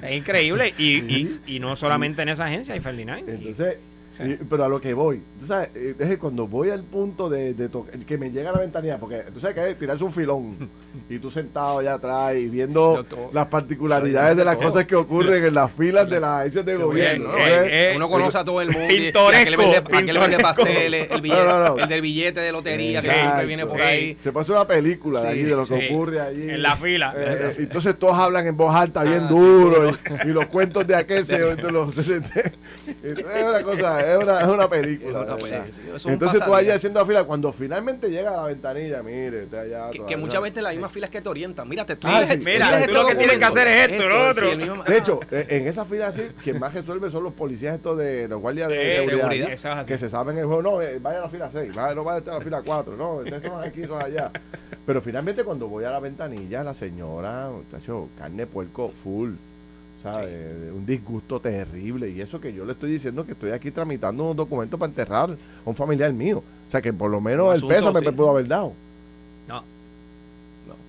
[0.07, 0.75] es increíble.
[0.79, 3.29] Y, y, y no solamente en esa agencia, hay Ferdinand.
[3.29, 3.77] y- Entonces,
[4.17, 4.37] Sí.
[4.49, 7.55] pero a lo que voy, tú sabes, eh, es que cuando voy al punto de,
[7.55, 7.71] de
[8.07, 10.55] que me llega a la ventanilla, porque tú sabes que es tirarse un filón
[11.09, 13.31] y tú sentado allá atrás y viendo todo.
[13.33, 14.69] las particularidades de las todo.
[14.69, 17.29] cosas que ocurren en las filas de las agencias de Qué gobierno.
[17.35, 17.47] bien, ¿no?
[17.47, 18.93] Entonces, Eh, Uno conoce a todo el mundo.
[18.93, 21.83] y- y pintoresco, aquel vende, pasteles, el, billete, No, no, no.
[21.83, 24.17] el del billete de lotería que siempre viene por ahí.
[24.23, 25.87] Se pasa una película de Sí, allí, de lo que sí.
[25.95, 26.51] ocurre allí.
[26.51, 27.15] En la fila.
[27.17, 30.47] Eh, eh, entonces todos hablan en voz alta bien Ah, sí, duro y, y los
[30.47, 31.39] cuentos de aquel se,
[31.73, 31.97] los-
[33.03, 35.11] es una cosa, es una, es una película.
[35.21, 35.67] Es una de peli- verdad.
[35.73, 38.47] sí, eso es un Entonces tú allá haciendo la fila, cuando finalmente llega a la
[38.49, 39.91] ventanilla, mire, usted allá.
[39.91, 41.69] Que, que muchas veces las mismas filas que te orientan.
[41.69, 42.39] Mira, te Ah, mira, sí.
[42.39, 44.57] Mira, mira tú este lo que tienes que hacer es esto, lo sí, otro.
[44.57, 48.29] mismo- De hecho, en esa fila así, quien más resuelve son los policías estos de
[48.29, 49.85] los guardias de De seguridad.
[49.87, 52.17] Que se saben el juego, no, eh, vaya a la fila 6, vaya, no vaya
[52.17, 54.31] a estar a la fila 4, no, ustedes son aquí, son allá.
[54.85, 59.31] Pero finalmente cuando voy a la ventanilla, la señora, muchacho, carne puerco full,
[60.03, 60.31] ¿sabes?
[60.75, 62.09] Un disgusto terrible.
[62.11, 65.31] Y eso que yo le estoy diciendo que estoy aquí tramitando un documento para enterrar
[65.31, 65.37] a
[65.71, 66.39] un familiar mío.
[66.67, 68.07] O sea que por lo menos el pésame sí.
[68.07, 68.73] me pudo haber dado.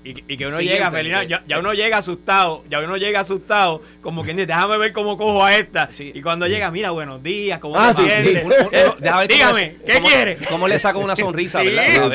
[0.05, 3.21] Y, y que uno Siguiente, llega, que- ya, ya uno llega asustado, ya uno llega
[3.21, 5.87] asustado, como quien dice, déjame ver cómo cojo a esta.
[5.91, 6.11] Sí.
[6.13, 8.01] Y cuando llega, mira, buenos días, ¿cómo Ah, sí.
[8.43, 10.37] Uno- uno- Eh, cómo Dígame, ¿qué cómo- quiere?
[10.49, 11.69] ¿Cómo le saco una sonrisa, Sí.
[11.69, 12.11] verdad?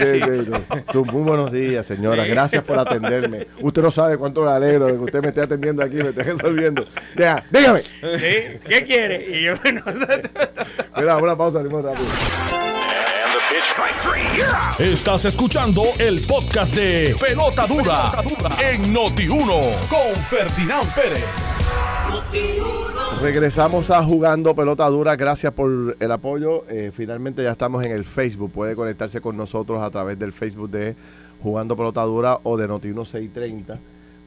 [0.94, 2.24] Muy buenos días, señora.
[2.26, 3.46] Gracias por atenderme.
[3.60, 6.24] Usted no sabe cuánto le alegro de que usted me esté atendiendo aquí, me esté
[6.24, 6.84] resolviendo.
[7.16, 7.80] Ya, dígame.
[7.82, 8.58] ¿Sí?
[8.68, 9.26] ¿Qué quiere?
[9.38, 9.82] Y yo, bueno,
[10.98, 12.06] Mira, una pausa, rápido.
[14.78, 18.12] Estás escuchando el podcast de Pelota Dura,
[18.60, 21.24] en Noti1 con Ferdinand Pérez.
[23.22, 25.16] Regresamos a Jugando Pelota Dura.
[25.16, 26.66] Gracias por el apoyo.
[26.68, 28.52] Eh, finalmente ya estamos en el Facebook.
[28.52, 30.94] Puede conectarse con nosotros a través del Facebook de
[31.42, 33.78] Jugando Pelota Dura o de Noti 1630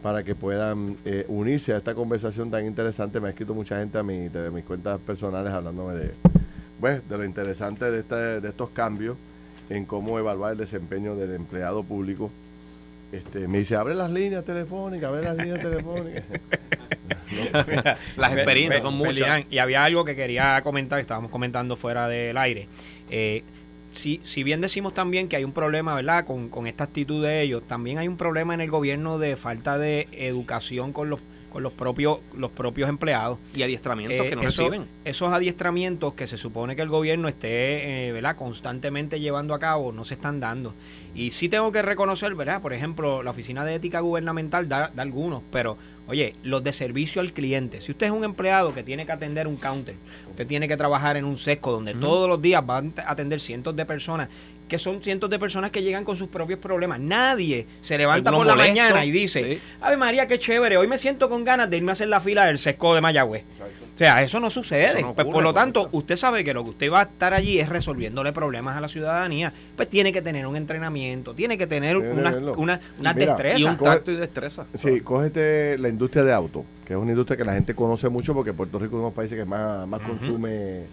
[0.02, 3.20] para que puedan eh, unirse a esta conversación tan interesante.
[3.20, 6.12] Me ha escrito mucha gente a de mis cuentas personales hablándome de,
[6.82, 9.16] pues, de lo interesante de, este- de estos cambios
[9.70, 12.30] en cómo evaluar el desempeño del empleado público.
[13.14, 16.24] Este, me dice, abre las líneas telefónicas, abre las líneas telefónicas.
[18.18, 19.16] Las experiencias son muchas.
[19.16, 22.68] Ferdinand, y había algo que quería comentar, que estábamos comentando fuera del aire.
[23.10, 23.44] Eh,
[23.94, 27.42] si, si bien decimos también que hay un problema, ¿verdad?, con, con esta actitud de
[27.42, 31.20] ellos, también hay un problema en el gobierno de falta de educación con los,
[31.52, 33.38] con los propios, los propios empleados.
[33.54, 34.88] Y adiestramientos Eh, que no eso- reciben.
[35.06, 38.36] Esos adiestramientos que se supone que el gobierno esté eh, ¿verdad?
[38.36, 40.74] constantemente llevando a cabo no se están dando.
[41.14, 42.62] Y sí tengo que reconocer, ¿verdad?
[42.62, 47.20] Por ejemplo, la Oficina de Ética Gubernamental da, da algunos, pero oye, los de servicio
[47.22, 47.82] al cliente.
[47.82, 49.96] Si usted es un empleado que tiene que atender un counter,
[50.30, 53.76] usted tiene que trabajar en un sesco donde todos los días van a atender cientos
[53.76, 54.30] de personas,
[54.72, 56.98] que son cientos de personas que llegan con sus propios problemas.
[56.98, 59.62] Nadie se levanta por la mañana y dice, sí.
[59.82, 62.46] Ave María, qué chévere, hoy me siento con ganas de irme a hacer la fila
[62.46, 63.44] del sesco de Mayagüez.
[63.94, 64.86] O sea, eso no sucede.
[65.00, 65.98] Eso no Pues, por lo tanto, correcto.
[65.98, 68.88] usted sabe que lo que usted va a estar allí es resolviéndole problemas a la
[68.88, 69.52] ciudadanía.
[69.76, 73.60] Pues tiene que tener un entrenamiento, tiene que tener que una, una, una Mira, destreza.
[73.60, 74.66] Y un Coge- tacto y destreza.
[74.74, 78.34] Sí, cógete la industria de auto, que es una industria que la gente conoce mucho
[78.34, 80.84] porque Puerto Rico es uno de los países que más, más consume,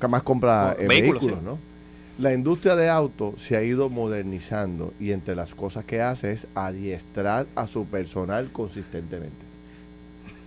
[0.00, 1.44] que más compra Co- eh, vehículos, vehículos, sí.
[1.44, 1.75] ¿no?
[2.18, 6.46] La industria de auto se ha ido modernizando y entre las cosas que hace es
[6.54, 9.44] adiestrar a su personal consistentemente.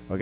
[0.10, 0.21] ¿Ok?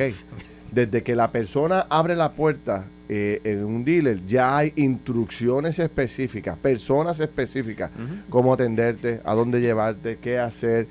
[0.72, 6.58] Desde que la persona abre la puerta eh, en un dealer, ya hay instrucciones específicas,
[6.58, 7.92] personas específicas,
[8.30, 10.88] cómo atenderte, a dónde llevarte, qué hacer.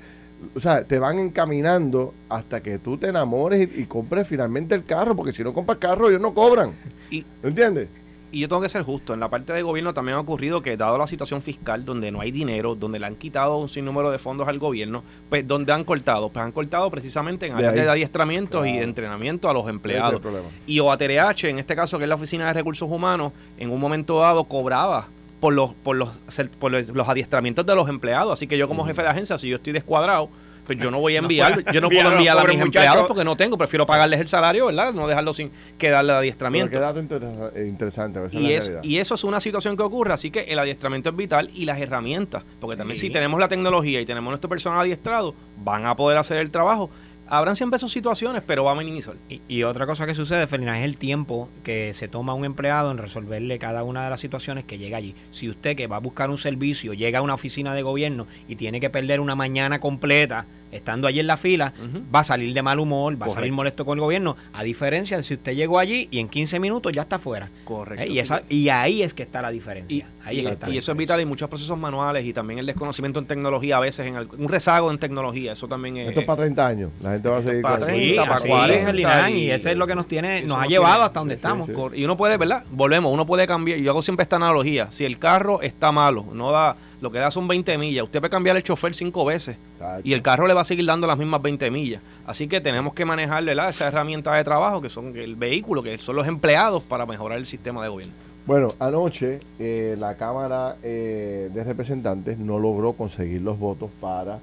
[0.55, 4.83] O sea, te van encaminando hasta que tú te enamores y, y compres finalmente el
[4.85, 6.71] carro, porque si no compras carro, ellos no cobran.
[7.11, 7.87] Y- ¿Entiendes?
[8.31, 9.13] Y yo tengo que ser justo.
[9.13, 12.19] En la parte de gobierno también ha ocurrido que, dado la situación fiscal, donde no
[12.19, 15.85] hay dinero, donde le han quitado un sinnúmero de fondos al gobierno, pues donde han
[15.85, 16.29] cortado?
[16.29, 17.85] Pues han cortado precisamente en De áreas ahí.
[17.85, 20.19] de adiestramientos y de entrenamiento a los es empleados.
[20.19, 20.47] problema.
[20.65, 24.19] Y OATRH, en este caso, que es la Oficina de Recursos Humanos, en un momento
[24.19, 25.07] dado cobraba
[25.39, 26.19] por los, por los,
[26.59, 28.33] por los, los adiestramientos de los empleados.
[28.33, 30.29] Así que yo como jefe de agencia, si yo estoy descuadrado,
[30.67, 32.65] pues yo no voy a enviar, yo no puedo enviar a mis muchachos.
[32.65, 34.93] empleados porque no tengo, prefiero pagarles el salario, ¿verdad?
[34.93, 36.69] No dejarlo sin que darle Pero adiestramiento.
[36.69, 38.23] qué dato eh, interesante.
[38.25, 41.49] esa Y, es eso es una situación que ocurre, así que el adiestramiento es vital
[41.55, 43.07] y las herramientas, porque también Sí.
[43.07, 46.89] si tenemos la tecnología y tenemos nuestro personal adiestrado, van a poder hacer el trabajo,
[47.29, 49.15] Habrán siempre sus situaciones, pero va a minimizar.
[49.27, 52.89] Y, y otra cosa que sucede, Felina, es el tiempo que se toma un empleado
[52.89, 55.13] en resolverle cada una de las situaciones que llega allí.
[55.31, 58.55] Si usted que va a buscar un servicio llega a una oficina de gobierno y
[58.55, 61.73] tiene que perder una mañana completa estando allí en la fila,
[62.13, 65.17] va a salir de mal humor, va a salir molesto con el gobierno, a diferencia
[65.17, 67.49] de si usted llegó allí y en 15 minutos ya está fuera.
[67.65, 68.03] Correcto.
[68.03, 68.07] ¿Eh?
[68.09, 69.95] Y, esa, y ahí es que está la diferencia.
[69.95, 72.25] Y, ahí y- es que está la y eso es vital en muchos procesos manuales
[72.25, 75.67] y también el desconocimiento en tecnología a veces, en al- un rezago en tecnología, eso
[75.67, 76.07] también es...
[76.09, 76.91] Esto es para 30 años.
[77.01, 77.91] La gente va a seguir para con eso.
[77.93, 80.41] 30, Sí, para así 40, es, Ferdinand, y y- eso es lo que nos tiene,
[80.41, 81.69] nos no ha tiene- llevado hasta donde sí, estamos.
[81.93, 82.63] Y uno puede, ¿verdad?
[82.71, 83.79] Volvemos, uno puede cambiar.
[83.79, 84.87] Yo hago siempre esta analogía.
[84.91, 88.31] Si el carro está malo, no da, lo que da son 20 millas, usted puede
[88.31, 90.01] cambiar el chofer cinco veces Exacto.
[90.03, 92.01] y el carro le va a seguir dando las mismas 20 millas.
[92.25, 93.69] Así que tenemos que manejar ¿verdad?
[93.69, 97.45] esa herramienta de trabajo que son el vehículo, que son los empleados para mejorar el
[97.45, 98.13] sistema de gobierno.
[98.47, 104.39] Bueno, anoche eh, la Cámara eh, de Representantes no logró conseguir los votos para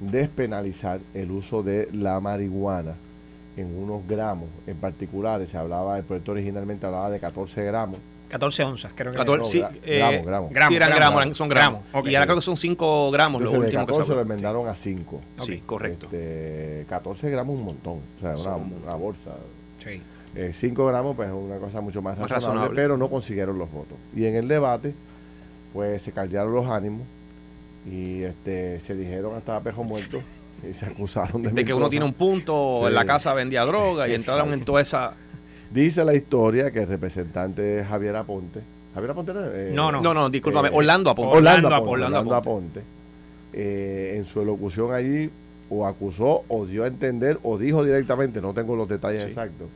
[0.00, 2.96] despenalizar el uso de la marihuana
[3.56, 5.50] en unos gramos en particulares.
[5.50, 8.00] Se hablaba, el proyecto originalmente hablaba de 14 gramos.
[8.28, 9.18] 14 onzas, creo que.
[9.18, 10.50] 14, no, sí, eh, gramos, gramos.
[10.68, 11.36] sí, eran Gramos, gramos, gramos.
[11.38, 11.80] son gramos.
[11.82, 12.08] Gramos, ok.
[12.10, 14.20] Y ahora creo que son 5 gramos lo Entonces de último que se 14 lo
[14.22, 15.20] enmendaron a 5.
[15.42, 15.66] Sí, Ok.
[15.66, 16.06] correcto.
[16.06, 19.30] Este, 14 gramos un montón, o sea, una, una bolsa.
[19.82, 20.02] Sí.
[20.52, 22.82] 5 gramos pues es una cosa mucho más, Más razonable, razonable.
[22.82, 23.96] pero no consiguieron los votos.
[24.14, 24.94] Y en el debate
[25.72, 27.06] pues se caldearon los ánimos
[27.90, 30.20] y este se dijeron hasta pejo muerto
[30.68, 31.90] y se acusaron de, de que uno cosas.
[31.90, 32.86] tiene un punto, Sí.
[32.88, 35.14] en la casa vendía droga y entraron en toda esa...
[35.70, 38.60] Dice la historia que el representante Javier Aponte,
[38.94, 40.00] Javier Aponte no, Eh, No, no.
[40.00, 41.36] No, no, discúlpame, Eh, Orlando Aponte.
[41.36, 42.04] Orlando, Orlando Aponte.
[42.06, 42.82] Orlando Aponte,
[43.52, 45.30] eh, en su elocución allí
[45.68, 49.28] o acusó o dio a entender o dijo directamente, no tengo los detalles Sí.
[49.28, 49.66] exactos,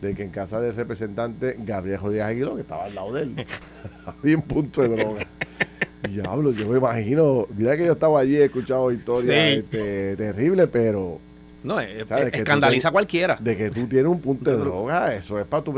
[0.00, 3.34] de que en casa del representante Gabriel Jodías Aguiló, que estaba al lado de él,
[4.06, 5.26] había un punto de droga.
[6.08, 9.54] Diablo, yo me imagino, mira que yo estaba allí, he escuchado historias Sí.
[9.58, 11.18] este, terribles, pero
[11.62, 13.36] No, tú escandaliza a cualquiera.
[13.40, 15.72] de que tú tienes un punto de De dro- droga, eso es para tu,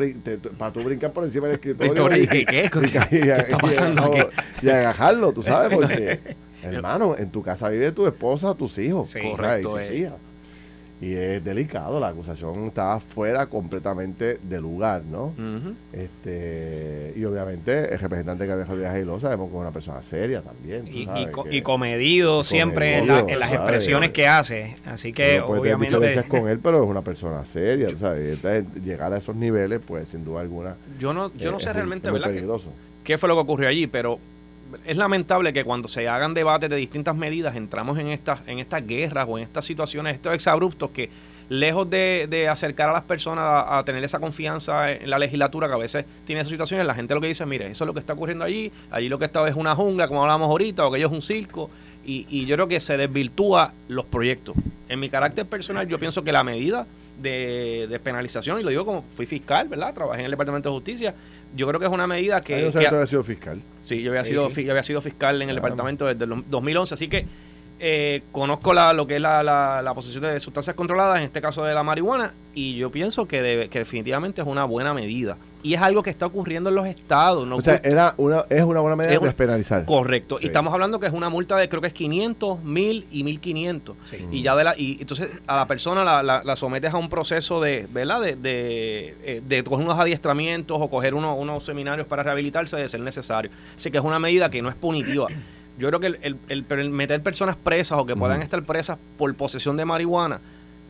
[0.56, 2.16] para tu brincar por encima del escritorio.
[2.16, 2.70] Y- ¿y qué- qué?
[3.10, 4.28] y- está pasando y- aquí?
[4.62, 6.20] Y agajarlo, tú sabes, porque,
[6.62, 9.10] hermano, en tu casa vive tu esposa, tus hijos.
[9.10, 9.96] Sí, correcto, Y sus eh.
[9.98, 10.12] hijas.
[11.00, 15.34] Y es delicado, la acusación está fuera completamente de lugar, ¿no?
[15.92, 20.86] Este, y obviamente el representante Gabriel Jodías Aguiló sabemos que es una persona seria también.
[20.86, 24.76] Y, y, co- que y comedido siempre en, la- en las expresiones que hace.
[24.86, 25.96] Así que tener obviamente.
[25.96, 28.38] diferencias con él, pero es una persona seria, ¿sabes?
[28.84, 30.76] Llegar a esos niveles, pues sin duda alguna.
[30.98, 32.30] Yo no, yo eh, no es sé realmente, ¿verdad?
[33.02, 34.18] qué fue lo que ocurrió allí, pero
[34.84, 38.86] es lamentable que cuando se hagan debates de distintas medidas entramos en estas, en estas
[38.86, 41.10] guerras o en estas situaciones, estos exabruptos que
[41.48, 45.74] lejos de, acercar a las personas a, a tener esa confianza en la legislatura que
[45.74, 48.00] a veces tiene esas situaciones, la gente lo que dice, mire, eso es lo que
[48.00, 51.08] está ocurriendo allí, allí lo que está es una jungla, como hablamos ahorita, o aquello
[51.08, 51.70] es un circo,
[52.04, 54.56] y, y yo creo que se desvirtúa los proyectos.
[54.88, 56.86] En mi carácter personal, yo pienso que la medida
[57.20, 59.94] de, de penalización, y lo digo como fui fiscal, ¿verdad?
[59.94, 61.14] Trabajé en el Departamento de Justicia,
[61.54, 62.60] yo creo que es una medida que...
[62.62, 63.60] No que había sido fiscal.
[63.80, 64.54] Sí, yo había, Sí, sido, sí.
[64.56, 65.66] fi- yo había sido fiscal en el Claro.
[65.68, 67.26] departamento desde el 2011, así que
[67.80, 71.40] eh, conozco la, lo que es la, la, la posición de sustancias controladas, en este
[71.40, 75.36] caso de la marihuana, y yo pienso que, debe- que definitivamente es una buena medida.
[75.64, 77.44] Y es algo que está ocurriendo en los estados.
[77.48, 77.56] ¿no?
[77.56, 79.84] O sea, era una, es una buena medida de despenalizar.
[79.84, 80.36] Correcto.
[80.38, 80.44] Sí.
[80.44, 83.96] Y estamos hablando que es una multa de creo que es 500, 1000 y 1500.
[84.10, 84.26] Sí.
[84.30, 87.08] Y ya de la y entonces a la persona la, la- la sometes a un
[87.08, 88.20] proceso de, ¿verdad?
[88.20, 92.88] De, de, eh, de coger unos adiestramientos o coger unos, unos seminarios para rehabilitarse de
[92.88, 93.50] ser necesario.
[93.74, 95.28] Así que es una medida que no es punitiva.
[95.78, 98.62] Yo creo que el, el- el- pero el meter personas presas o que puedan estar
[98.64, 100.40] presas por posesión de marihuana,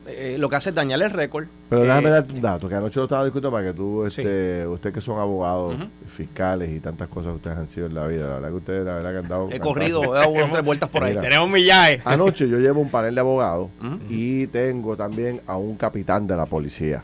[0.06, 1.46] eh, lo que hace es dañar el récord.
[1.68, 4.66] Pero Eh, déjame darte un dato, que anoche lo estaba discutiendo para que tú, este,
[4.66, 8.26] ustedes que son abogados, fiscales y tantas cosas que ustedes han sido en la vida,
[8.28, 9.48] la verdad que ustedes, la verdad que han dado...
[9.50, 11.10] He corrido, he dado unas tres vueltas por ahí.
[11.12, 11.22] Mira.
[11.22, 12.00] Tenemos millaje.
[12.04, 13.68] Anoche yo llevo un panel de abogados
[14.08, 17.02] y tengo también a un capitán de la policía.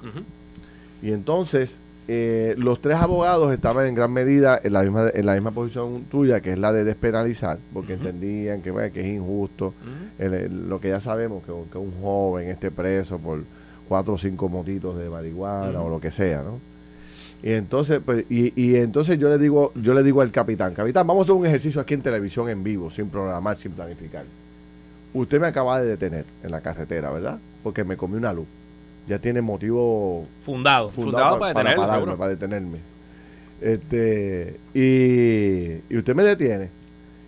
[1.02, 1.80] Y entonces,
[2.12, 6.04] eh, los tres abogados estaban en gran medida en la misma en la misma posición
[6.10, 10.24] tuya, que es la de despenalizar, porque entendían que, bueno, que es injusto Ujú.
[10.24, 13.44] el- el- lo que ya sabemos, que, que un joven esté preso por
[13.88, 16.58] cuatro o cinco motitos de marihuana o lo que sea, ¿no?
[17.42, 21.06] Y entonces, pues, y, y entonces yo le digo, yo le digo al capitán, capitán,
[21.06, 24.24] vamos a hacer un ejercicio aquí en televisión en vivo, sin programar, sin planificar.
[25.14, 27.38] Usted me acaba de detener en la carretera, ¿verdad?
[27.62, 28.46] Porque me comí una luz.
[29.06, 30.90] Ya tiene motivo Fundado.
[30.90, 32.18] Fundado para detenerlo, pararme, seguro.
[32.18, 32.78] para detenerme.
[33.60, 36.70] Este, y, y usted me detiene.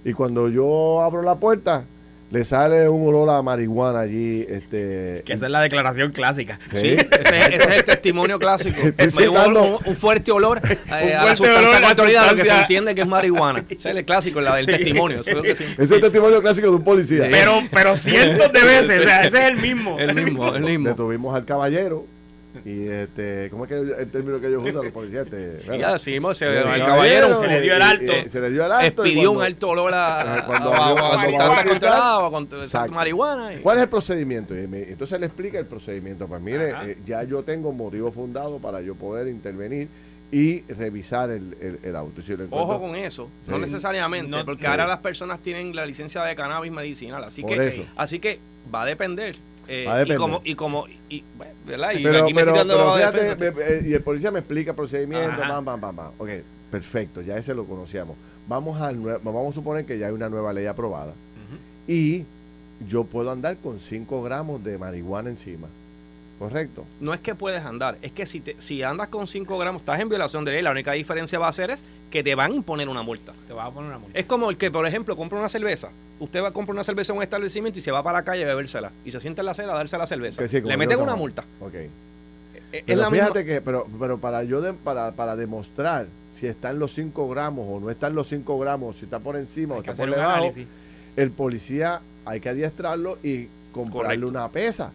[0.05, 1.85] Y cuando yo abro la puerta,
[2.33, 4.45] le sale un olor a marihuana allí.
[4.49, 6.59] Este, Que esa es la declaración clásica.
[6.73, 6.79] Sí.
[6.81, 8.77] Sí, ese, ese es el testimonio clásico.
[8.97, 10.79] Estoy Es un, citando- un- un fuerte olor eh,
[11.15, 13.59] a la fuerte olor sustancia a la controlada, lo que se entiende que es marihuana.
[13.69, 15.21] Ese es el clásico, la del testimonio.
[15.21, 15.65] Eso es lo que sí.
[15.65, 17.27] Ese es el testimonio clásico de un policía.
[17.31, 19.99] Pero, pero cientos de veces, o sea, ese es el mismo.
[19.99, 20.89] El mismo, el mismo.
[20.89, 22.07] Detuvimos al caballero.
[22.65, 25.27] Y este, ¿cómo es que el, término que ellos usan los policías?
[25.27, 28.13] Este, Sí, ya decimos, se, el caballero se le dio el alto.
[28.27, 29.03] se le dio el alto.
[29.15, 32.19] cuando- un alto olor a, cuando a- controlada
[32.91, 33.55] marihuana.
[33.55, 34.57] y- ¿Cuál es el procedimiento?
[34.59, 36.27] Y me- entonces le explica el procedimiento.
[36.29, 39.89] Pues mire, eh, ya yo tengo motivo fundado para yo poder intervenir
[40.33, 42.23] y revisar el, el- el auto.
[42.23, 44.67] Si Ojo con eso, no necesariamente, No, porque sí.
[44.67, 47.85] ahora las personas tienen la licencia de cannabis medicinal, así Por que eso.
[47.97, 48.41] así que
[48.75, 49.37] va a depender.
[49.69, 50.17] eh, Va a depender.
[50.17, 51.93] Y como, y como, y, bueno, ¿verdad?
[51.93, 53.81] Y Pero, aquí me pero, estoy dando pero la fíjate, defensa.
[53.83, 55.49] me- y el policía me explica el procedimiento, Ajá.
[55.53, 56.11] bam, bam, bam, bam.
[56.19, 56.29] Ok,
[56.71, 58.17] perfecto, ya ese lo conocíamos.
[58.49, 61.13] Vamos, al nue- vamos a suponer que ya hay una nueva ley aprobada
[61.87, 62.25] y
[62.89, 65.69] yo puedo andar con 5 gramos de marihuana encima.
[66.43, 66.85] ¿Correcto?
[66.99, 70.01] No es que puedes andar, es que si, te, si andas con 5 gramos, estás
[70.01, 70.63] en violación de ley.
[70.63, 73.33] La única diferencia va a ser es que te van a imponer una multa.
[73.47, 74.19] Te vas a poner una multa.
[74.19, 75.91] Es como el que, por ejemplo, compra una cerveza.
[76.19, 78.43] Usted va a comprar una cerveza en un establecimiento y se va para la calle
[78.43, 78.91] a bebérsela.
[79.05, 80.49] Y se sienta en la acera a darse la cerveza.
[80.49, 81.45] Sí, Le meten una multa.
[81.61, 81.75] Ok.
[81.75, 81.91] Es-
[82.73, 83.55] Es Pero la fíjate misma.
[83.55, 87.79] que, pero, pero para yo de- para, para demostrar si están los 5 gramos o
[87.79, 90.49] no están los 5 gramos, si está por encima o Hay está por debajo,
[91.17, 94.31] el policía hay que adiestrarlo y comprarle Correcto.
[94.31, 94.91] una pesa.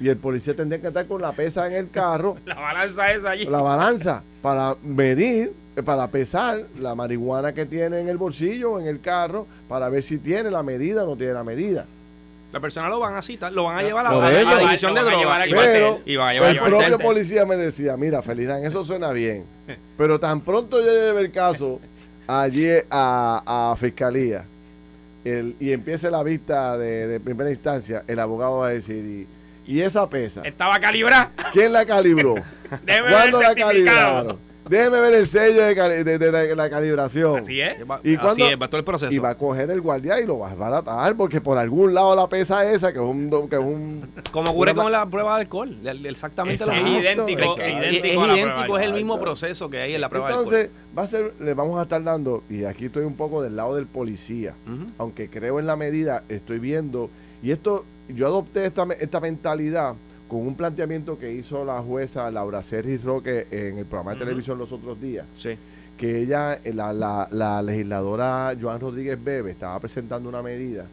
[0.00, 3.30] Y el policía tendría que estar con la pesa en el carro, La balanza esa
[3.30, 3.44] allí.
[3.46, 8.80] la balanza, para medir, eh, para pesar la marihuana que tiene en el bolsillo o
[8.80, 11.86] en el carro, para ver si tiene la medida o no tiene la medida.
[12.52, 14.50] La persona lo van a citar, lo van a llevar a, a la- a eso.
[14.50, 15.40] la división de drogas.
[15.40, 18.64] al y va- Pero y van a llevar el propio policía me decía, mira, Felidán,
[18.64, 19.44] eso suena bien,
[19.98, 21.80] pero tan pronto yo lleve el caso
[22.26, 24.44] allí a, a fiscalía
[25.24, 29.26] el- y empiece la vista de, de primera instancia, el abogado va a decir, y,
[29.66, 31.32] y esa pesa, Estaba calibrada.
[31.52, 32.34] ¿quién la calibró?
[32.84, 34.46] Déjeme ver ¿Cuándo el la calibraron?
[34.68, 37.38] Déjeme ver el sello de, cali- de- de la, la calibración.
[37.38, 37.88] Así es.
[37.88, 39.12] Va- ¿Y así es, va todo el proceso.
[39.14, 42.16] Y va a coger el guardia y lo va a desbaratar porque por algún lado
[42.16, 43.30] la pesa esa, que es un...
[43.48, 45.78] Que es un Como ocurre con la prueba de alcohol.
[46.04, 46.98] Exactamente Exacto, lo mismo.
[46.98, 50.08] Es idéntico, es Es, idéntico, es idéntico, es el mismo proceso que hay en la
[50.08, 53.42] prueba Entonces, va a ser, le vamos a estar dando, y aquí estoy un poco
[53.42, 54.94] del lado del policía, de alcohol.
[54.98, 57.08] Aunque creo en la medida, estoy viendo,
[57.40, 59.94] y esto, yo adopté esta, esta mentalidad
[60.28, 64.58] con un planteamiento que hizo la jueza Laura Sergis Roque en el programa de televisión
[64.58, 65.50] los otros días, Sí.
[65.96, 70.86] que ella, eh, la, la, la legisladora Joan Rodríguez Bebe, estaba presentando una medida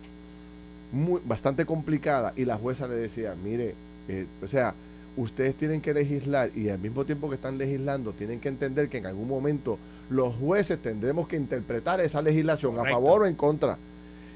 [0.92, 3.74] muy, bastante complicada y la jueza le decía, mire,
[4.08, 4.76] eh, o sea,
[5.18, 9.00] ustedes tienen que legislar y al mismo tiempo que están legislando tienen que entender que
[9.00, 9.78] en algún momento
[10.10, 12.98] los jueces tendremos que interpretar esa legislación Correcto.
[12.98, 13.78] a favor o en contra.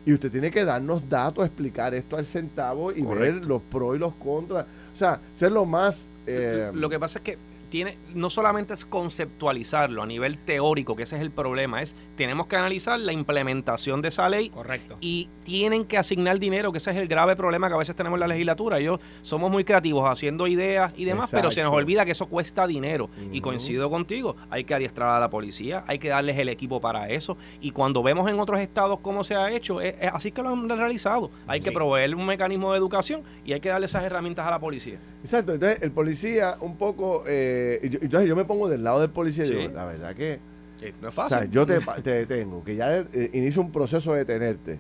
[0.08, 4.00] Y usted tiene que darnos datos, explicar esto al centavo y ver los pros y
[4.00, 4.66] los contras.
[4.94, 6.08] O sea, ser lo más...
[6.26, 7.38] eh, Lo que pasa es que
[7.70, 12.48] tiene, no solamente es conceptualizarlo a nivel teórico, que ese es el problema, es tenemos
[12.48, 14.98] que analizar la implementación de esa ley Correcto.
[15.02, 18.18] y tienen que asignar dinero, que ese es el grave problema que a veces tenemos
[18.18, 18.80] en la legislatura.
[18.80, 22.68] Ellos somos muy creativos haciendo ideas y demás, pero se nos olvida que eso cuesta
[22.68, 23.10] dinero.
[23.32, 27.10] Y coincido contigo, hay que adiestrar a la policía, hay que darles el equipo para
[27.10, 27.38] eso.
[27.62, 30.50] Y cuando vemos en otros estados cómo se ha hecho, es, es así que lo
[30.50, 31.32] han realizado.
[31.48, 34.60] Hay que proveer un mecanismo de educación y hay que darle esas herramientas a la
[34.60, 35.00] policía.
[35.24, 37.24] Exacto, entonces el policía un poco...
[37.28, 37.57] eh,
[37.90, 39.54] yo- entonces yo me pongo del lado del policía y Sí.
[39.56, 40.40] digo, la verdad que...
[40.82, 41.38] Eh, No es O fácil.
[41.40, 41.66] sea, yo
[42.04, 44.80] te detengo, que ya eh, inicio un proceso de detenerte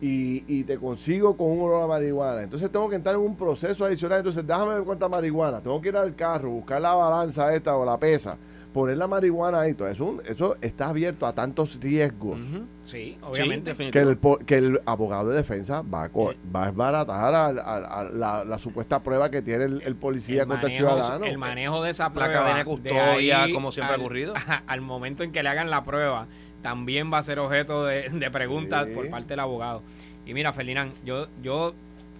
[0.00, 2.42] y, y te consigo con un olor a marihuana.
[2.42, 4.18] Entonces tengo que entrar en un proceso adicional.
[4.18, 5.60] Entonces déjame ver cuánta marihuana.
[5.60, 8.36] Tengo que ir al carro, buscar la balanza esta o la pesa,
[8.72, 9.74] poner la marihuana ahí.
[9.74, 12.40] Todo eso, eso está abierto a tantos riesgos.
[12.40, 13.74] Sí, Sí, obviamente.
[13.90, 18.00] Que el, que el abogado de defensa va a, co- va a desbaratar a, a-
[18.00, 21.24] a la, la supuesta prueba que tiene el, el policía el contra el ciudadano.
[21.24, 22.32] el manejo de esa La prueba.
[22.32, 24.34] cadena de custodia, ahí como siempre ha ocurrido.
[24.66, 26.26] Al momento en que le hagan la prueba,
[26.62, 28.94] también va a ser objeto de, de preguntas Sí.
[28.94, 29.82] por parte del abogado.
[30.26, 31.74] Y mira, Felinán, yo, yo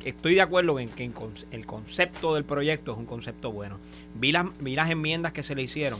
[0.05, 3.79] estoy de acuerdo en que en con- el concepto del proyecto es un concepto bueno.
[4.15, 5.99] Vi las, vi las enmiendas que se le hicieron.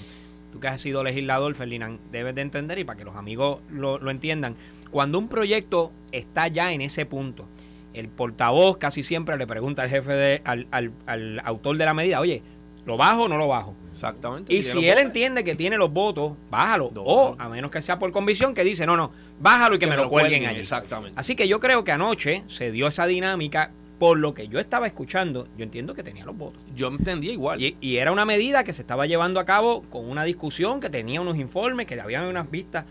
[0.53, 3.99] Tú que has sido legislador, Ferdinand, debes de entender y para que los amigos lo,
[3.99, 4.55] lo entiendan,
[4.91, 7.47] cuando un proyecto está ya en ese punto,
[7.95, 11.95] el portavoz casi siempre le pregunta al jefe de, al, al- al autor de la
[11.95, 12.43] medida, oye,
[12.85, 13.75] ¿lo bajo o no lo bajo?
[13.93, 14.53] Exactamente.
[14.55, 16.91] Y si él votos, entiende que tiene los votos, bájalo.
[16.95, 17.03] No.
[17.03, 19.97] O a menos que sea por convicción, que dice, no, no, bájalo y que, me
[19.97, 20.61] lo cuelguen allí.
[20.61, 21.19] Exactamente.
[21.19, 23.71] Así que yo creo que anoche se dio esa dinámica.
[24.03, 26.61] Por lo que yo estaba escuchando, yo entiendo que tenía los votos.
[26.75, 27.63] Yo entendía igual.
[27.63, 30.91] Y, y era una medida que se estaba llevando a cabo con una discusión, que
[30.91, 32.85] tenía unos informes, que había unas vistas.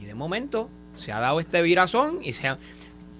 [0.00, 2.58] Y de momento se ha dado este virazón y se ha-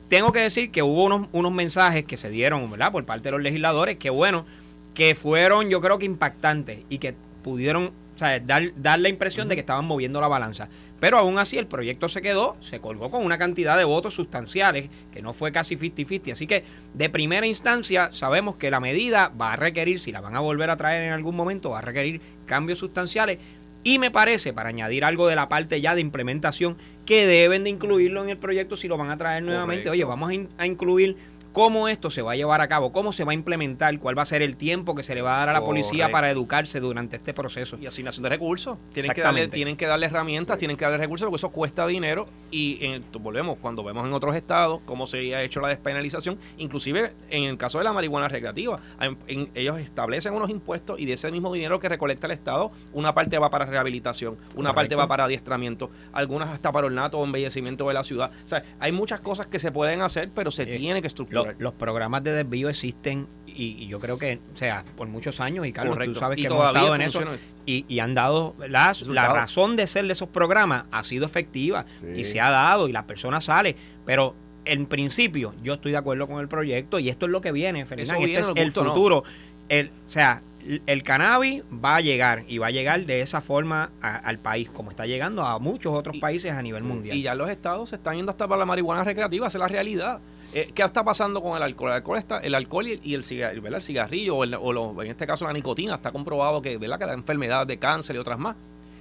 [0.08, 2.92] tengo que decir que hubo unos, unos mensajes que se dieron, ¿verdad?
[2.92, 4.46] Por parte de los legisladores, que bueno,
[4.94, 9.48] que fueron yo creo que impactantes y que pudieron o sea, dar, dar la impresión
[9.48, 10.68] de que estaban moviendo la balanza.
[11.02, 14.88] Pero aún así el proyecto se quedó, se colgó con una cantidad de votos sustanciales,
[15.12, 16.30] que no fue casi 50-50.
[16.30, 16.62] Así que
[16.94, 20.70] de primera instancia sabemos que la medida va a requerir, si la van a volver
[20.70, 23.38] a traer en algún momento, va a requerir cambios sustanciales.
[23.82, 27.70] Y me parece, para añadir algo de la parte ya de implementación, que deben de
[27.70, 29.90] incluirlo en el proyecto si lo van a traer nuevamente.
[29.90, 31.16] Oye, vamos a, in- a incluir
[31.52, 34.22] cómo esto se va a llevar a cabo, cómo se va a implementar, cuál va
[34.22, 36.80] a ser el tiempo que se le va a dar a la policía para educarse
[36.80, 37.76] durante este proceso.
[37.80, 38.78] Y asignación de recursos.
[38.92, 42.26] Tienen que, darle, tienen que darle herramientas, tienen que darle recursos, porque eso cuesta dinero.
[42.50, 47.12] Y en- volvemos, cuando vemos en otros estados cómo se ha hecho la despenalización, inclusive
[47.30, 51.12] en el caso de la marihuana recreativa, en- en- ellos establecen unos impuestos y de
[51.14, 55.06] ese mismo dinero que recolecta el Estado, una parte va para rehabilitación, una parte va
[55.06, 58.30] para adiestramiento, algunas hasta para ornato o embellecimiento de la ciudad.
[58.44, 61.08] O sea, hay muchas cosas que se pueden hacer, pero se Eh, tiene que
[61.46, 65.40] Lo- los programas de desvío existen y, y yo creo que, o sea, por muchos
[65.40, 66.14] años, y Carlos, Correcto.
[66.14, 67.20] tú sabes que hemos estado en eso,
[67.66, 72.20] y, y han dado, la, razón de ser de esos programas ha sido efectiva Sí.
[72.20, 73.76] y se ha dado y la persona sale,
[74.06, 74.34] pero
[74.64, 77.84] en principio yo estoy de acuerdo con el proyecto y esto es lo que viene,
[77.84, 78.02] viene, este
[78.40, 78.84] es el no.
[78.90, 79.24] futuro.
[79.68, 80.42] El, o sea,
[80.86, 84.70] el- cannabis va a llegar y va a llegar de esa forma a- al país,
[84.70, 87.16] como está llegando a muchos otros países a nivel mundial.
[87.16, 89.68] Y ya los estados se están yendo hasta para la marihuana recreativa, esa es la
[89.68, 90.20] realidad.
[90.54, 91.90] Eh, ¿Qué está pasando con el alcohol?
[91.90, 93.78] El alcohol, está, el alcohol y, y el, cigar- ¿verdad?
[93.78, 96.98] el cigarrillo, o, el- o en este caso la nicotina, está comprobado que, ¿verdad?
[96.98, 98.56] que da enfermedad de cáncer y otras más.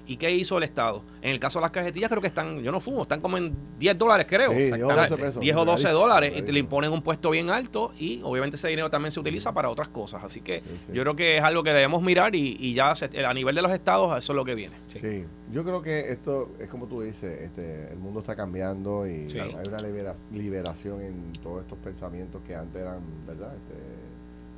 [0.08, 1.04] ¿Y qué hizo el Estado?
[1.22, 3.56] En el caso de las cajetillas, creo que están, yo no fumo, están como en
[3.80, 4.52] 10 dólares, creo.
[4.52, 5.26] Sí, 10 o 12 Exactamente.
[5.28, 5.42] pesos.
[5.42, 8.58] 10 o 12 Clarísimo, dólares y te le imponen un puesto bien alto y obviamente
[8.58, 10.24] ese dinero también se utiliza para otras cosas.
[10.24, 10.92] Así que Sí, sí.
[10.94, 13.62] yo creo que es algo que debemos mirar y, y ya se- a nivel de
[13.62, 14.76] los estados eso es lo que viene.
[14.94, 15.26] Sí.
[15.52, 19.40] yo creo que esto es como tú dices, este, el mundo está cambiando y Sí.
[19.40, 23.54] hay una libera- liberación en todos estos pensamientos que antes eran, ¿verdad?
[23.56, 23.76] Este,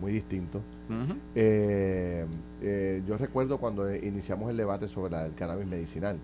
[0.03, 0.61] muy distintos.
[1.33, 2.25] Eh,
[2.61, 6.17] eh, yo recuerdo cuando iniciamos el debate sobre el cannabis medicinal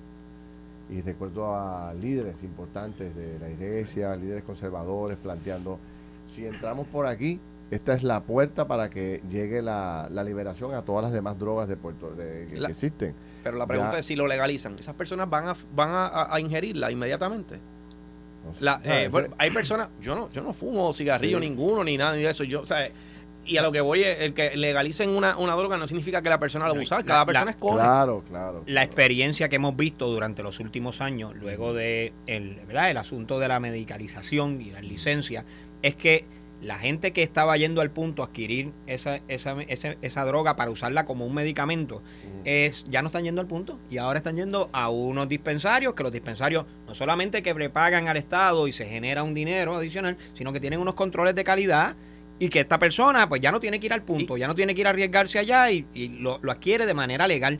[0.89, 5.79] y recuerdo a líderes importantes de la iglesia, líderes conservadores planteando,
[6.27, 7.39] si entramos por aquí,
[7.71, 11.67] esta es la puerta para que llegue la, la liberación a todas las demás drogas
[11.69, 13.13] de Puerto de- que, La- que existen.
[13.43, 13.99] Pero la pregunta Ya.
[13.99, 14.77] es si lo legalizan.
[14.77, 17.59] ¿Esas personas van a, van a, ingerirla inmediatamente?
[18.45, 18.65] No sé.
[18.65, 21.47] La- Ah, eh, ese- hay personas, yo no, yo no fumo cigarrillo Sí.
[21.47, 22.43] ninguno, ni nada ni de eso.
[22.43, 22.89] Yo, o sea,
[23.45, 26.29] y a lo que voy es, el que legalicen una, una droga no significa que
[26.29, 26.99] la persona la va a usar.
[27.01, 27.75] La- Cada la- persona escoge.
[27.77, 28.59] Claro, claro.
[28.59, 28.85] la claro.
[28.85, 32.91] experiencia que hemos visto durante los últimos años, luego de el, ¿verdad?
[32.91, 35.45] el asunto de la medicalización y las licencias,
[35.81, 36.25] es que
[36.61, 40.69] la gente que estaba yendo al punto a adquirir esa, esa, esa, esa droga para
[40.69, 42.03] usarla como un medicamento,
[42.43, 46.03] es, ya no están yendo al punto y ahora están yendo a unos dispensarios, que
[46.03, 50.51] los dispensarios no solamente que prepagan al Estado y se genera un dinero adicional, sino
[50.51, 51.95] que tienen unos controles de calidad
[52.39, 54.73] y que esta persona pues ya no tiene que ir al punto, ya no tiene
[54.73, 57.59] que ir a arriesgarse allá y, y lo, lo adquiere de manera legal.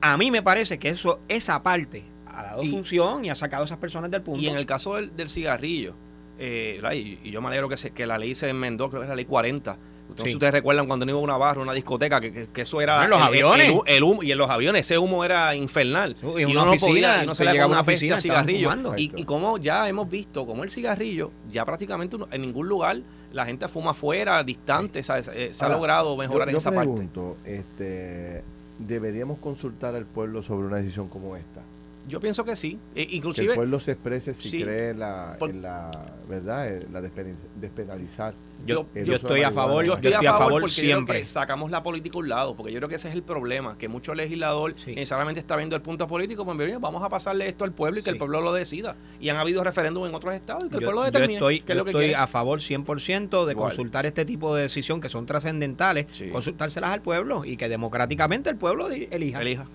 [0.00, 3.62] A mí me parece que eso, esa parte ha dado Y- función y ha sacado
[3.62, 4.40] a esas personas del punto.
[4.40, 5.94] Y en el caso del, del cigarrillo,
[6.38, 6.80] eh,
[7.24, 9.16] y, yo me alegro que, se, que la ley se enmendó, creo que es la
[9.16, 9.76] ley 40.
[10.02, 10.34] Entonces, Sí.
[10.36, 13.02] ustedes recuerdan cuando uno iba a una barra, una discoteca, que, que- que eso era.
[13.04, 13.66] En los el- aviones.
[13.68, 16.16] el hu- el humo- y en los aviones, ese humo era infernal.
[16.22, 18.68] Uh, y en uno no podía, y no se le una peste a cigarrillo.
[18.68, 18.94] fumando.
[18.98, 22.98] Y, como ya hemos visto, como el cigarrillo, ya prácticamente en ningún lugar
[23.32, 25.28] la gente fuma afuera, distante, ¿sabes?
[25.32, 26.90] Eh, se ha Ahora, logrado mejorar yo, en yo esa parte.
[26.90, 28.42] pregunto, este,
[28.78, 31.62] ¿deberíamos consultar al pueblo sobre una decisión como esta?
[32.08, 32.78] Yo pienso que sí.
[32.94, 34.62] Eh, que el inclusive, pueblo se exprese si Sí.
[34.62, 35.90] cree en la, Por- en la
[36.28, 38.34] verdad, en la despen- despenalizar.
[38.66, 41.18] yo, yo estoy a favor, Yo yo estoy, a favor porque yo siempre.
[41.20, 43.78] que sacamos la política a un lado, porque yo creo que ese es el problema,
[43.78, 44.94] que mucho legislador Sí.
[44.94, 48.10] necesariamente está viendo el punto político, pues vamos a pasarle esto al pueblo y que
[48.10, 48.96] el pueblo lo decida.
[49.20, 51.72] Y han habido referéndum en otros estados y que el pueblo yo determine estoy, qué
[51.72, 52.16] es lo yo que estoy quiere.
[52.16, 53.68] a favor 100% de Igual.
[53.70, 56.30] consultar este tipo de decisión que son trascendentales, Sí.
[56.30, 59.40] consultárselas al pueblo y que democráticamente el pueblo elija.
[59.40, 59.66] Elija.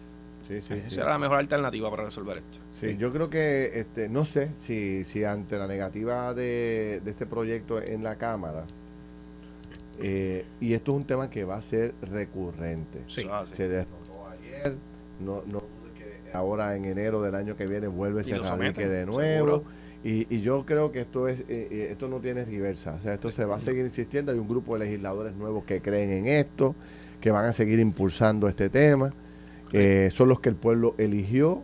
[0.47, 0.95] Sí, sí, Esa sí.
[0.95, 2.59] será la mejor alternativa para resolver esto.
[2.71, 7.25] Sí, yo creo que, este, no sé si, si ante la negativa de, de este
[7.25, 8.65] proyecto en la Cámara,
[9.99, 12.99] eh, y esto es un tema que va a ser recurrente.
[13.07, 13.27] Sí.
[13.29, 13.43] Ah.
[13.51, 14.75] Se derrotó ayer,
[15.19, 15.63] no, no
[16.33, 19.21] ahora en enero del año que viene vuelve Y se lo radique someten, de nuevo.
[19.23, 19.63] seguro.
[20.03, 22.93] Y, y yo creo que esto es eh, eh, esto no tiene reversa.
[22.93, 24.31] O sea, esto se va a seguir insistiendo.
[24.31, 26.75] Hay un grupo de legisladores nuevos que creen en esto,
[27.19, 29.11] que van a seguir impulsando este tema.
[29.73, 31.61] Eh, son los que el pueblo eligió.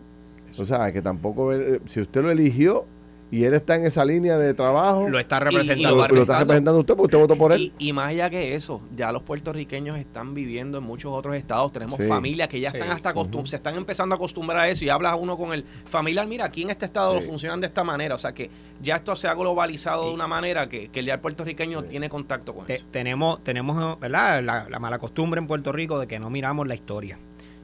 [0.60, 2.86] O sea, que tampoco, eh, si usted lo eligió
[3.32, 5.10] y él está en esa línea de trabajo.
[5.10, 5.95] Lo está Y- y representando.
[5.97, 7.74] lo, lo está representando usted porque usted votó por él.
[7.80, 11.72] Y, y más allá que eso, ya los puertorriqueños están viviendo en muchos otros estados.
[11.72, 12.06] Tenemos Sí.
[12.06, 12.93] familias que ya están Sí.
[12.93, 14.86] hasta acostum- se están empezando a acostumbrar a eso.
[14.86, 17.26] Y hablas uno con el familiar, mira, aquí en este estado Sí.
[17.26, 18.14] funcionan de esta manera.
[18.14, 21.16] O sea que ya esto se ha globalizado de Y- una manera que, que ya
[21.16, 21.88] el puertorriqueño Sí.
[21.89, 22.86] tiene contacto con Te- eso.
[22.91, 24.43] tenemos, tenemos ¿verdad?
[24.43, 27.18] La, la mala costumbre en Puerto Rico de que no miramos la historia.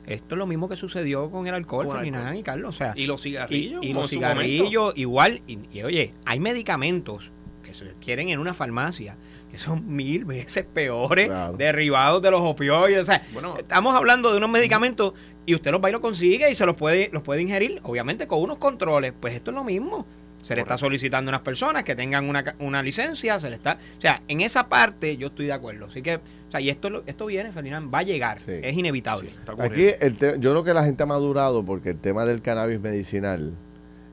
[0.10, 2.40] Esto es lo mismo que sucedió con el alcohol, Ferdinand alcohol.
[2.40, 2.76] y Carlos.
[2.76, 3.84] O sea, Y los cigarrillos.
[3.84, 5.42] y los cigarrillos igual.
[5.48, 7.32] Y, y, oye, hay medicamentos
[7.64, 9.16] que se quieren en una farmacia
[9.52, 11.54] que son mil veces peores, Claro.
[11.58, 13.02] derivados de los opioides.
[13.04, 13.56] O sea, Bueno.
[13.58, 15.14] estamos hablando de unos medicamentos
[15.46, 18.28] y usted los va y los consigue y se los puede, los puede ingerir, obviamente
[18.28, 19.14] con unos controles.
[19.20, 20.06] Pues esto es lo mismo.
[20.50, 23.78] Se le está solicitando a unas personas que tengan una, una licencia, se le está...
[23.98, 25.86] O sea, en esa parte yo estoy de acuerdo.
[25.86, 28.40] Así que, o sea, y esto, lo- esto viene, Ferdinand, va a llegar.
[28.40, 28.54] Sí.
[28.64, 29.30] Es inevitable.
[29.60, 32.80] Aquí el te- yo creo que la gente ha madurado porque el tema del cannabis
[32.80, 33.54] medicinal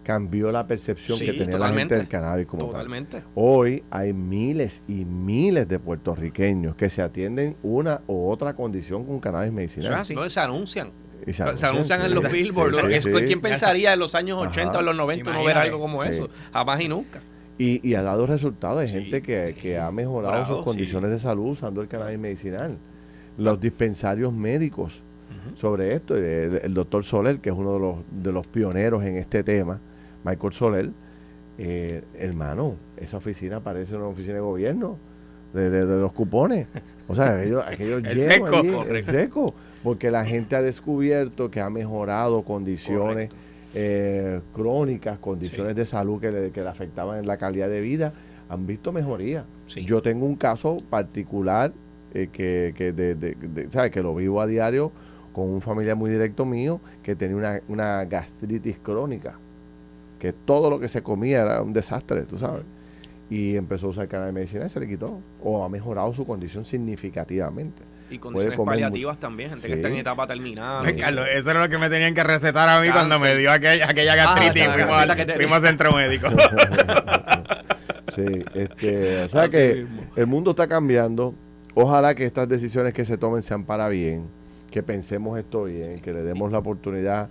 [0.02, 2.72] cambió la percepción Sí, que tenía la gente del cannabis como tal.
[2.72, 3.24] Totalmente.
[3.34, 9.18] Hoy hay miles y miles de puertorriqueños que se atienden una u otra condición con
[9.20, 10.04] cannabis medicinal.
[10.14, 10.90] No, se anuncian.
[11.26, 12.14] Y Se anuncian en sí.
[12.14, 12.76] los billboards.
[12.80, 14.78] Sí, ¿Qué- sí, ¿Quién pensaría en los años 80 Ajá.
[14.78, 16.08] o los 90 no ver algo como Sí.
[16.10, 16.28] eso?
[16.52, 17.20] Jamás y nunca.
[17.58, 18.80] Y, y ha dado resultados.
[18.80, 22.18] Hay Sí, gente que, que ha mejorado bravo, sus condiciones de salud usando el cannabis
[22.18, 22.76] medicinal.
[23.38, 25.02] Los dispensarios médicos
[25.54, 26.16] sobre esto.
[26.16, 29.80] El, el doctor Soler, que es uno de los, de los pioneros en este tema,
[30.24, 30.90] Michael Soler,
[31.58, 34.98] eh, hermano, esa oficina parece una oficina de gobierno,
[35.54, 36.66] de, de- de los cupones.
[37.08, 38.46] O sea, aquello, aquello El seco.
[38.58, 39.54] allí, el seco.
[39.86, 43.30] Porque la gente ha descubierto que ha mejorado condiciones
[43.72, 48.12] eh, crónicas, condiciones de salud que le, que le afectaban en la calidad de vida,
[48.48, 49.44] han visto mejoría.
[49.68, 49.84] Sí.
[49.84, 51.72] Yo tengo un caso particular
[52.14, 53.92] eh, que, que, de, de- de- ¿sabes?
[53.92, 54.90] que lo vivo a diario
[55.32, 59.34] con un familiar muy directo mío que tenía una, una gastritis crónica,
[60.18, 62.64] que todo lo que se comía era un desastre, tú sabes.
[63.30, 65.20] Y empezó a usar cannabis medicinal y se le quitó.
[65.44, 67.82] O ha mejorado su condición significativamente.
[68.10, 69.78] Y condiciones paliativas también, gente que Sí.
[69.80, 70.86] está en etapa terminal.
[70.86, 72.92] Ay, Carlos, eso era lo que me tenían que recetar a mí Cáncer.
[73.08, 74.62] cuando me dio aquella, aquella gastritis.
[74.62, 76.26] Ah, fuimos, gastrita al- que te- fuimos al centro médico.
[78.14, 80.02] Sí, este, o sea Así que mismo.
[80.16, 81.34] el mundo está cambiando.
[81.74, 84.24] Ojalá que estas decisiones que se tomen sean para bien,
[84.70, 87.28] que pensemos esto bien, que le demos la oportunidad.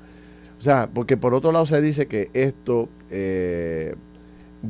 [0.59, 3.95] O sea, porque por otro lado se dice que esto, eh,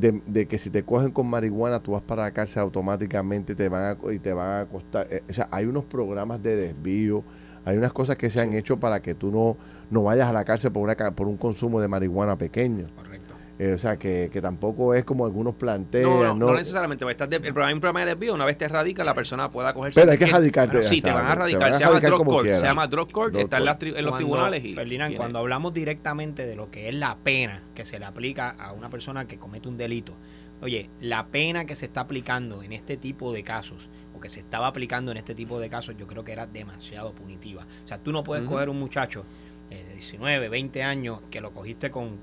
[0.00, 3.56] de, de que si te cogen con marihuana, tú vas para la cárcel automáticamente y
[3.56, 5.06] te van a, y te van a costar.
[5.10, 7.24] eh, o sea, hay unos programas de desvío,
[7.64, 9.56] hay unas cosas que se han hecho para que tú no,
[9.90, 12.86] no vayas a la cárcel por, una, por un consumo de marihuana pequeño.
[12.94, 13.25] Correcto.
[13.58, 16.04] Eh, o sea, que, que tampoco es como algunos plantean.
[16.04, 16.46] No, no, ¿no?
[16.48, 17.04] no necesariamente.
[17.06, 19.14] va a estar de- el programa, un programa de desvío, una vez te radica, la
[19.14, 21.72] persona pueda coger Pero hay que radicarte, Sí, te van a radicar.
[21.72, 22.42] se llama drug court.
[22.42, 22.60] quiera.
[22.60, 23.32] Se llama drug court.
[23.32, 24.62] Drug está en, las tri- en los tribunales.
[24.64, 28.04] Y Ferdinand, tiene- cuando hablamos directamente de lo que es la pena que se le
[28.04, 30.12] aplica a una persona que comete un delito,
[30.60, 34.40] oye, la pena que se está aplicando en este tipo de casos, o que se
[34.40, 37.66] estaba aplicando en este tipo de casos, yo creo que era demasiado punitiva.
[37.84, 39.24] O sea, tú no puedes coger un muchacho
[39.70, 42.18] eh, de 19, 20 años que lo cogiste con,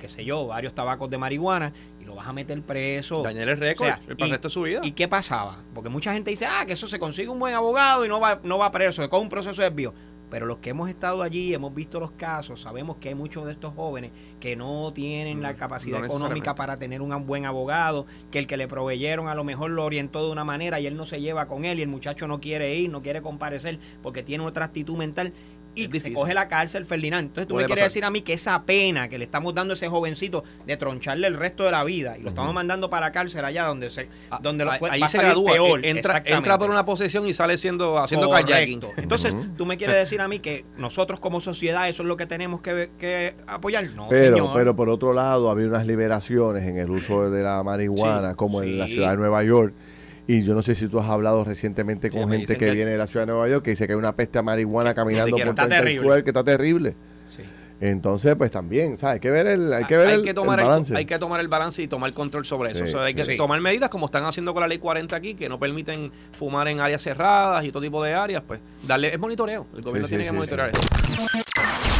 [0.00, 3.22] qué sé yo, varios tabacos de marihuana y lo vas a meter preso.
[3.22, 4.80] dañar el récord O sea, el y- resto de su vida.
[4.82, 5.58] ¿Y qué pasaba?
[5.72, 8.40] Porque mucha gente dice, ah, que eso se consigue un buen abogado y no va,
[8.42, 9.94] no va preso, con un proceso de desvío.
[10.30, 13.52] Pero los que hemos estado allí, hemos visto los casos, sabemos que hay muchos de
[13.52, 18.06] estos jóvenes que no tienen la Mm, capacidad no económica para tener un buen abogado,
[18.30, 20.96] que el que le proveyeron a lo mejor lo orientó de una manera y él
[20.96, 24.22] no se lleva con él y el muchacho no quiere ir, no quiere comparecer porque
[24.22, 25.32] tiene otra actitud mental
[25.74, 27.28] y se coge la cárcel, Ferdinand.
[27.28, 27.90] Entonces tú Puede me quieres pasar.
[27.90, 31.26] decir a mí que esa pena que le estamos dando a ese jovencito de troncharle
[31.26, 34.38] el resto de la vida y lo estamos mandando para cárcel allá donde se Ah,
[34.42, 35.52] donde lo ahí- va a se gradúa.
[35.52, 35.84] peor.
[35.84, 38.52] eh, Entra, entra por una posesión y sale siendo, haciendo Correcto.
[38.52, 38.80] kayaking.
[38.96, 42.26] Entonces, tú me quieres decir a mí que nosotros como sociedad eso es lo que
[42.26, 43.88] tenemos que, que apoyar.
[43.90, 44.50] No, Pero, señor.
[44.54, 48.62] pero por otro lado, había unas liberaciones en el uso de la marihuana, Sí, como
[48.62, 49.72] en la ciudad de Nueva York.
[50.32, 52.98] Y yo no sé si tú has hablado recientemente con gente que, que- viene de
[52.98, 55.54] la ciudad de Nueva York que dice que hay una peste a marihuana caminando por
[55.56, 56.00] todo el terrible.
[56.04, 56.94] Square que está terrible.
[57.36, 57.42] Sí.
[57.80, 59.14] Entonces, pues también, ¿sabes?
[59.14, 60.96] Hay que ver el, hay que ver el, el tomar el, balance.
[60.96, 62.86] hay que tomar el balance y tomar control sobre eso.
[62.86, 63.36] Sí, O sea, hay que sí.
[63.36, 66.78] tomar medidas como están haciendo con la ley 40 aquí, que no permiten fumar en
[66.78, 69.66] áreas cerradas y todo tipo de áreas, pues darle es monitoreo.
[69.74, 70.80] El gobierno sí, tiene que sí, monitorear sí.
[70.80, 71.99] eso.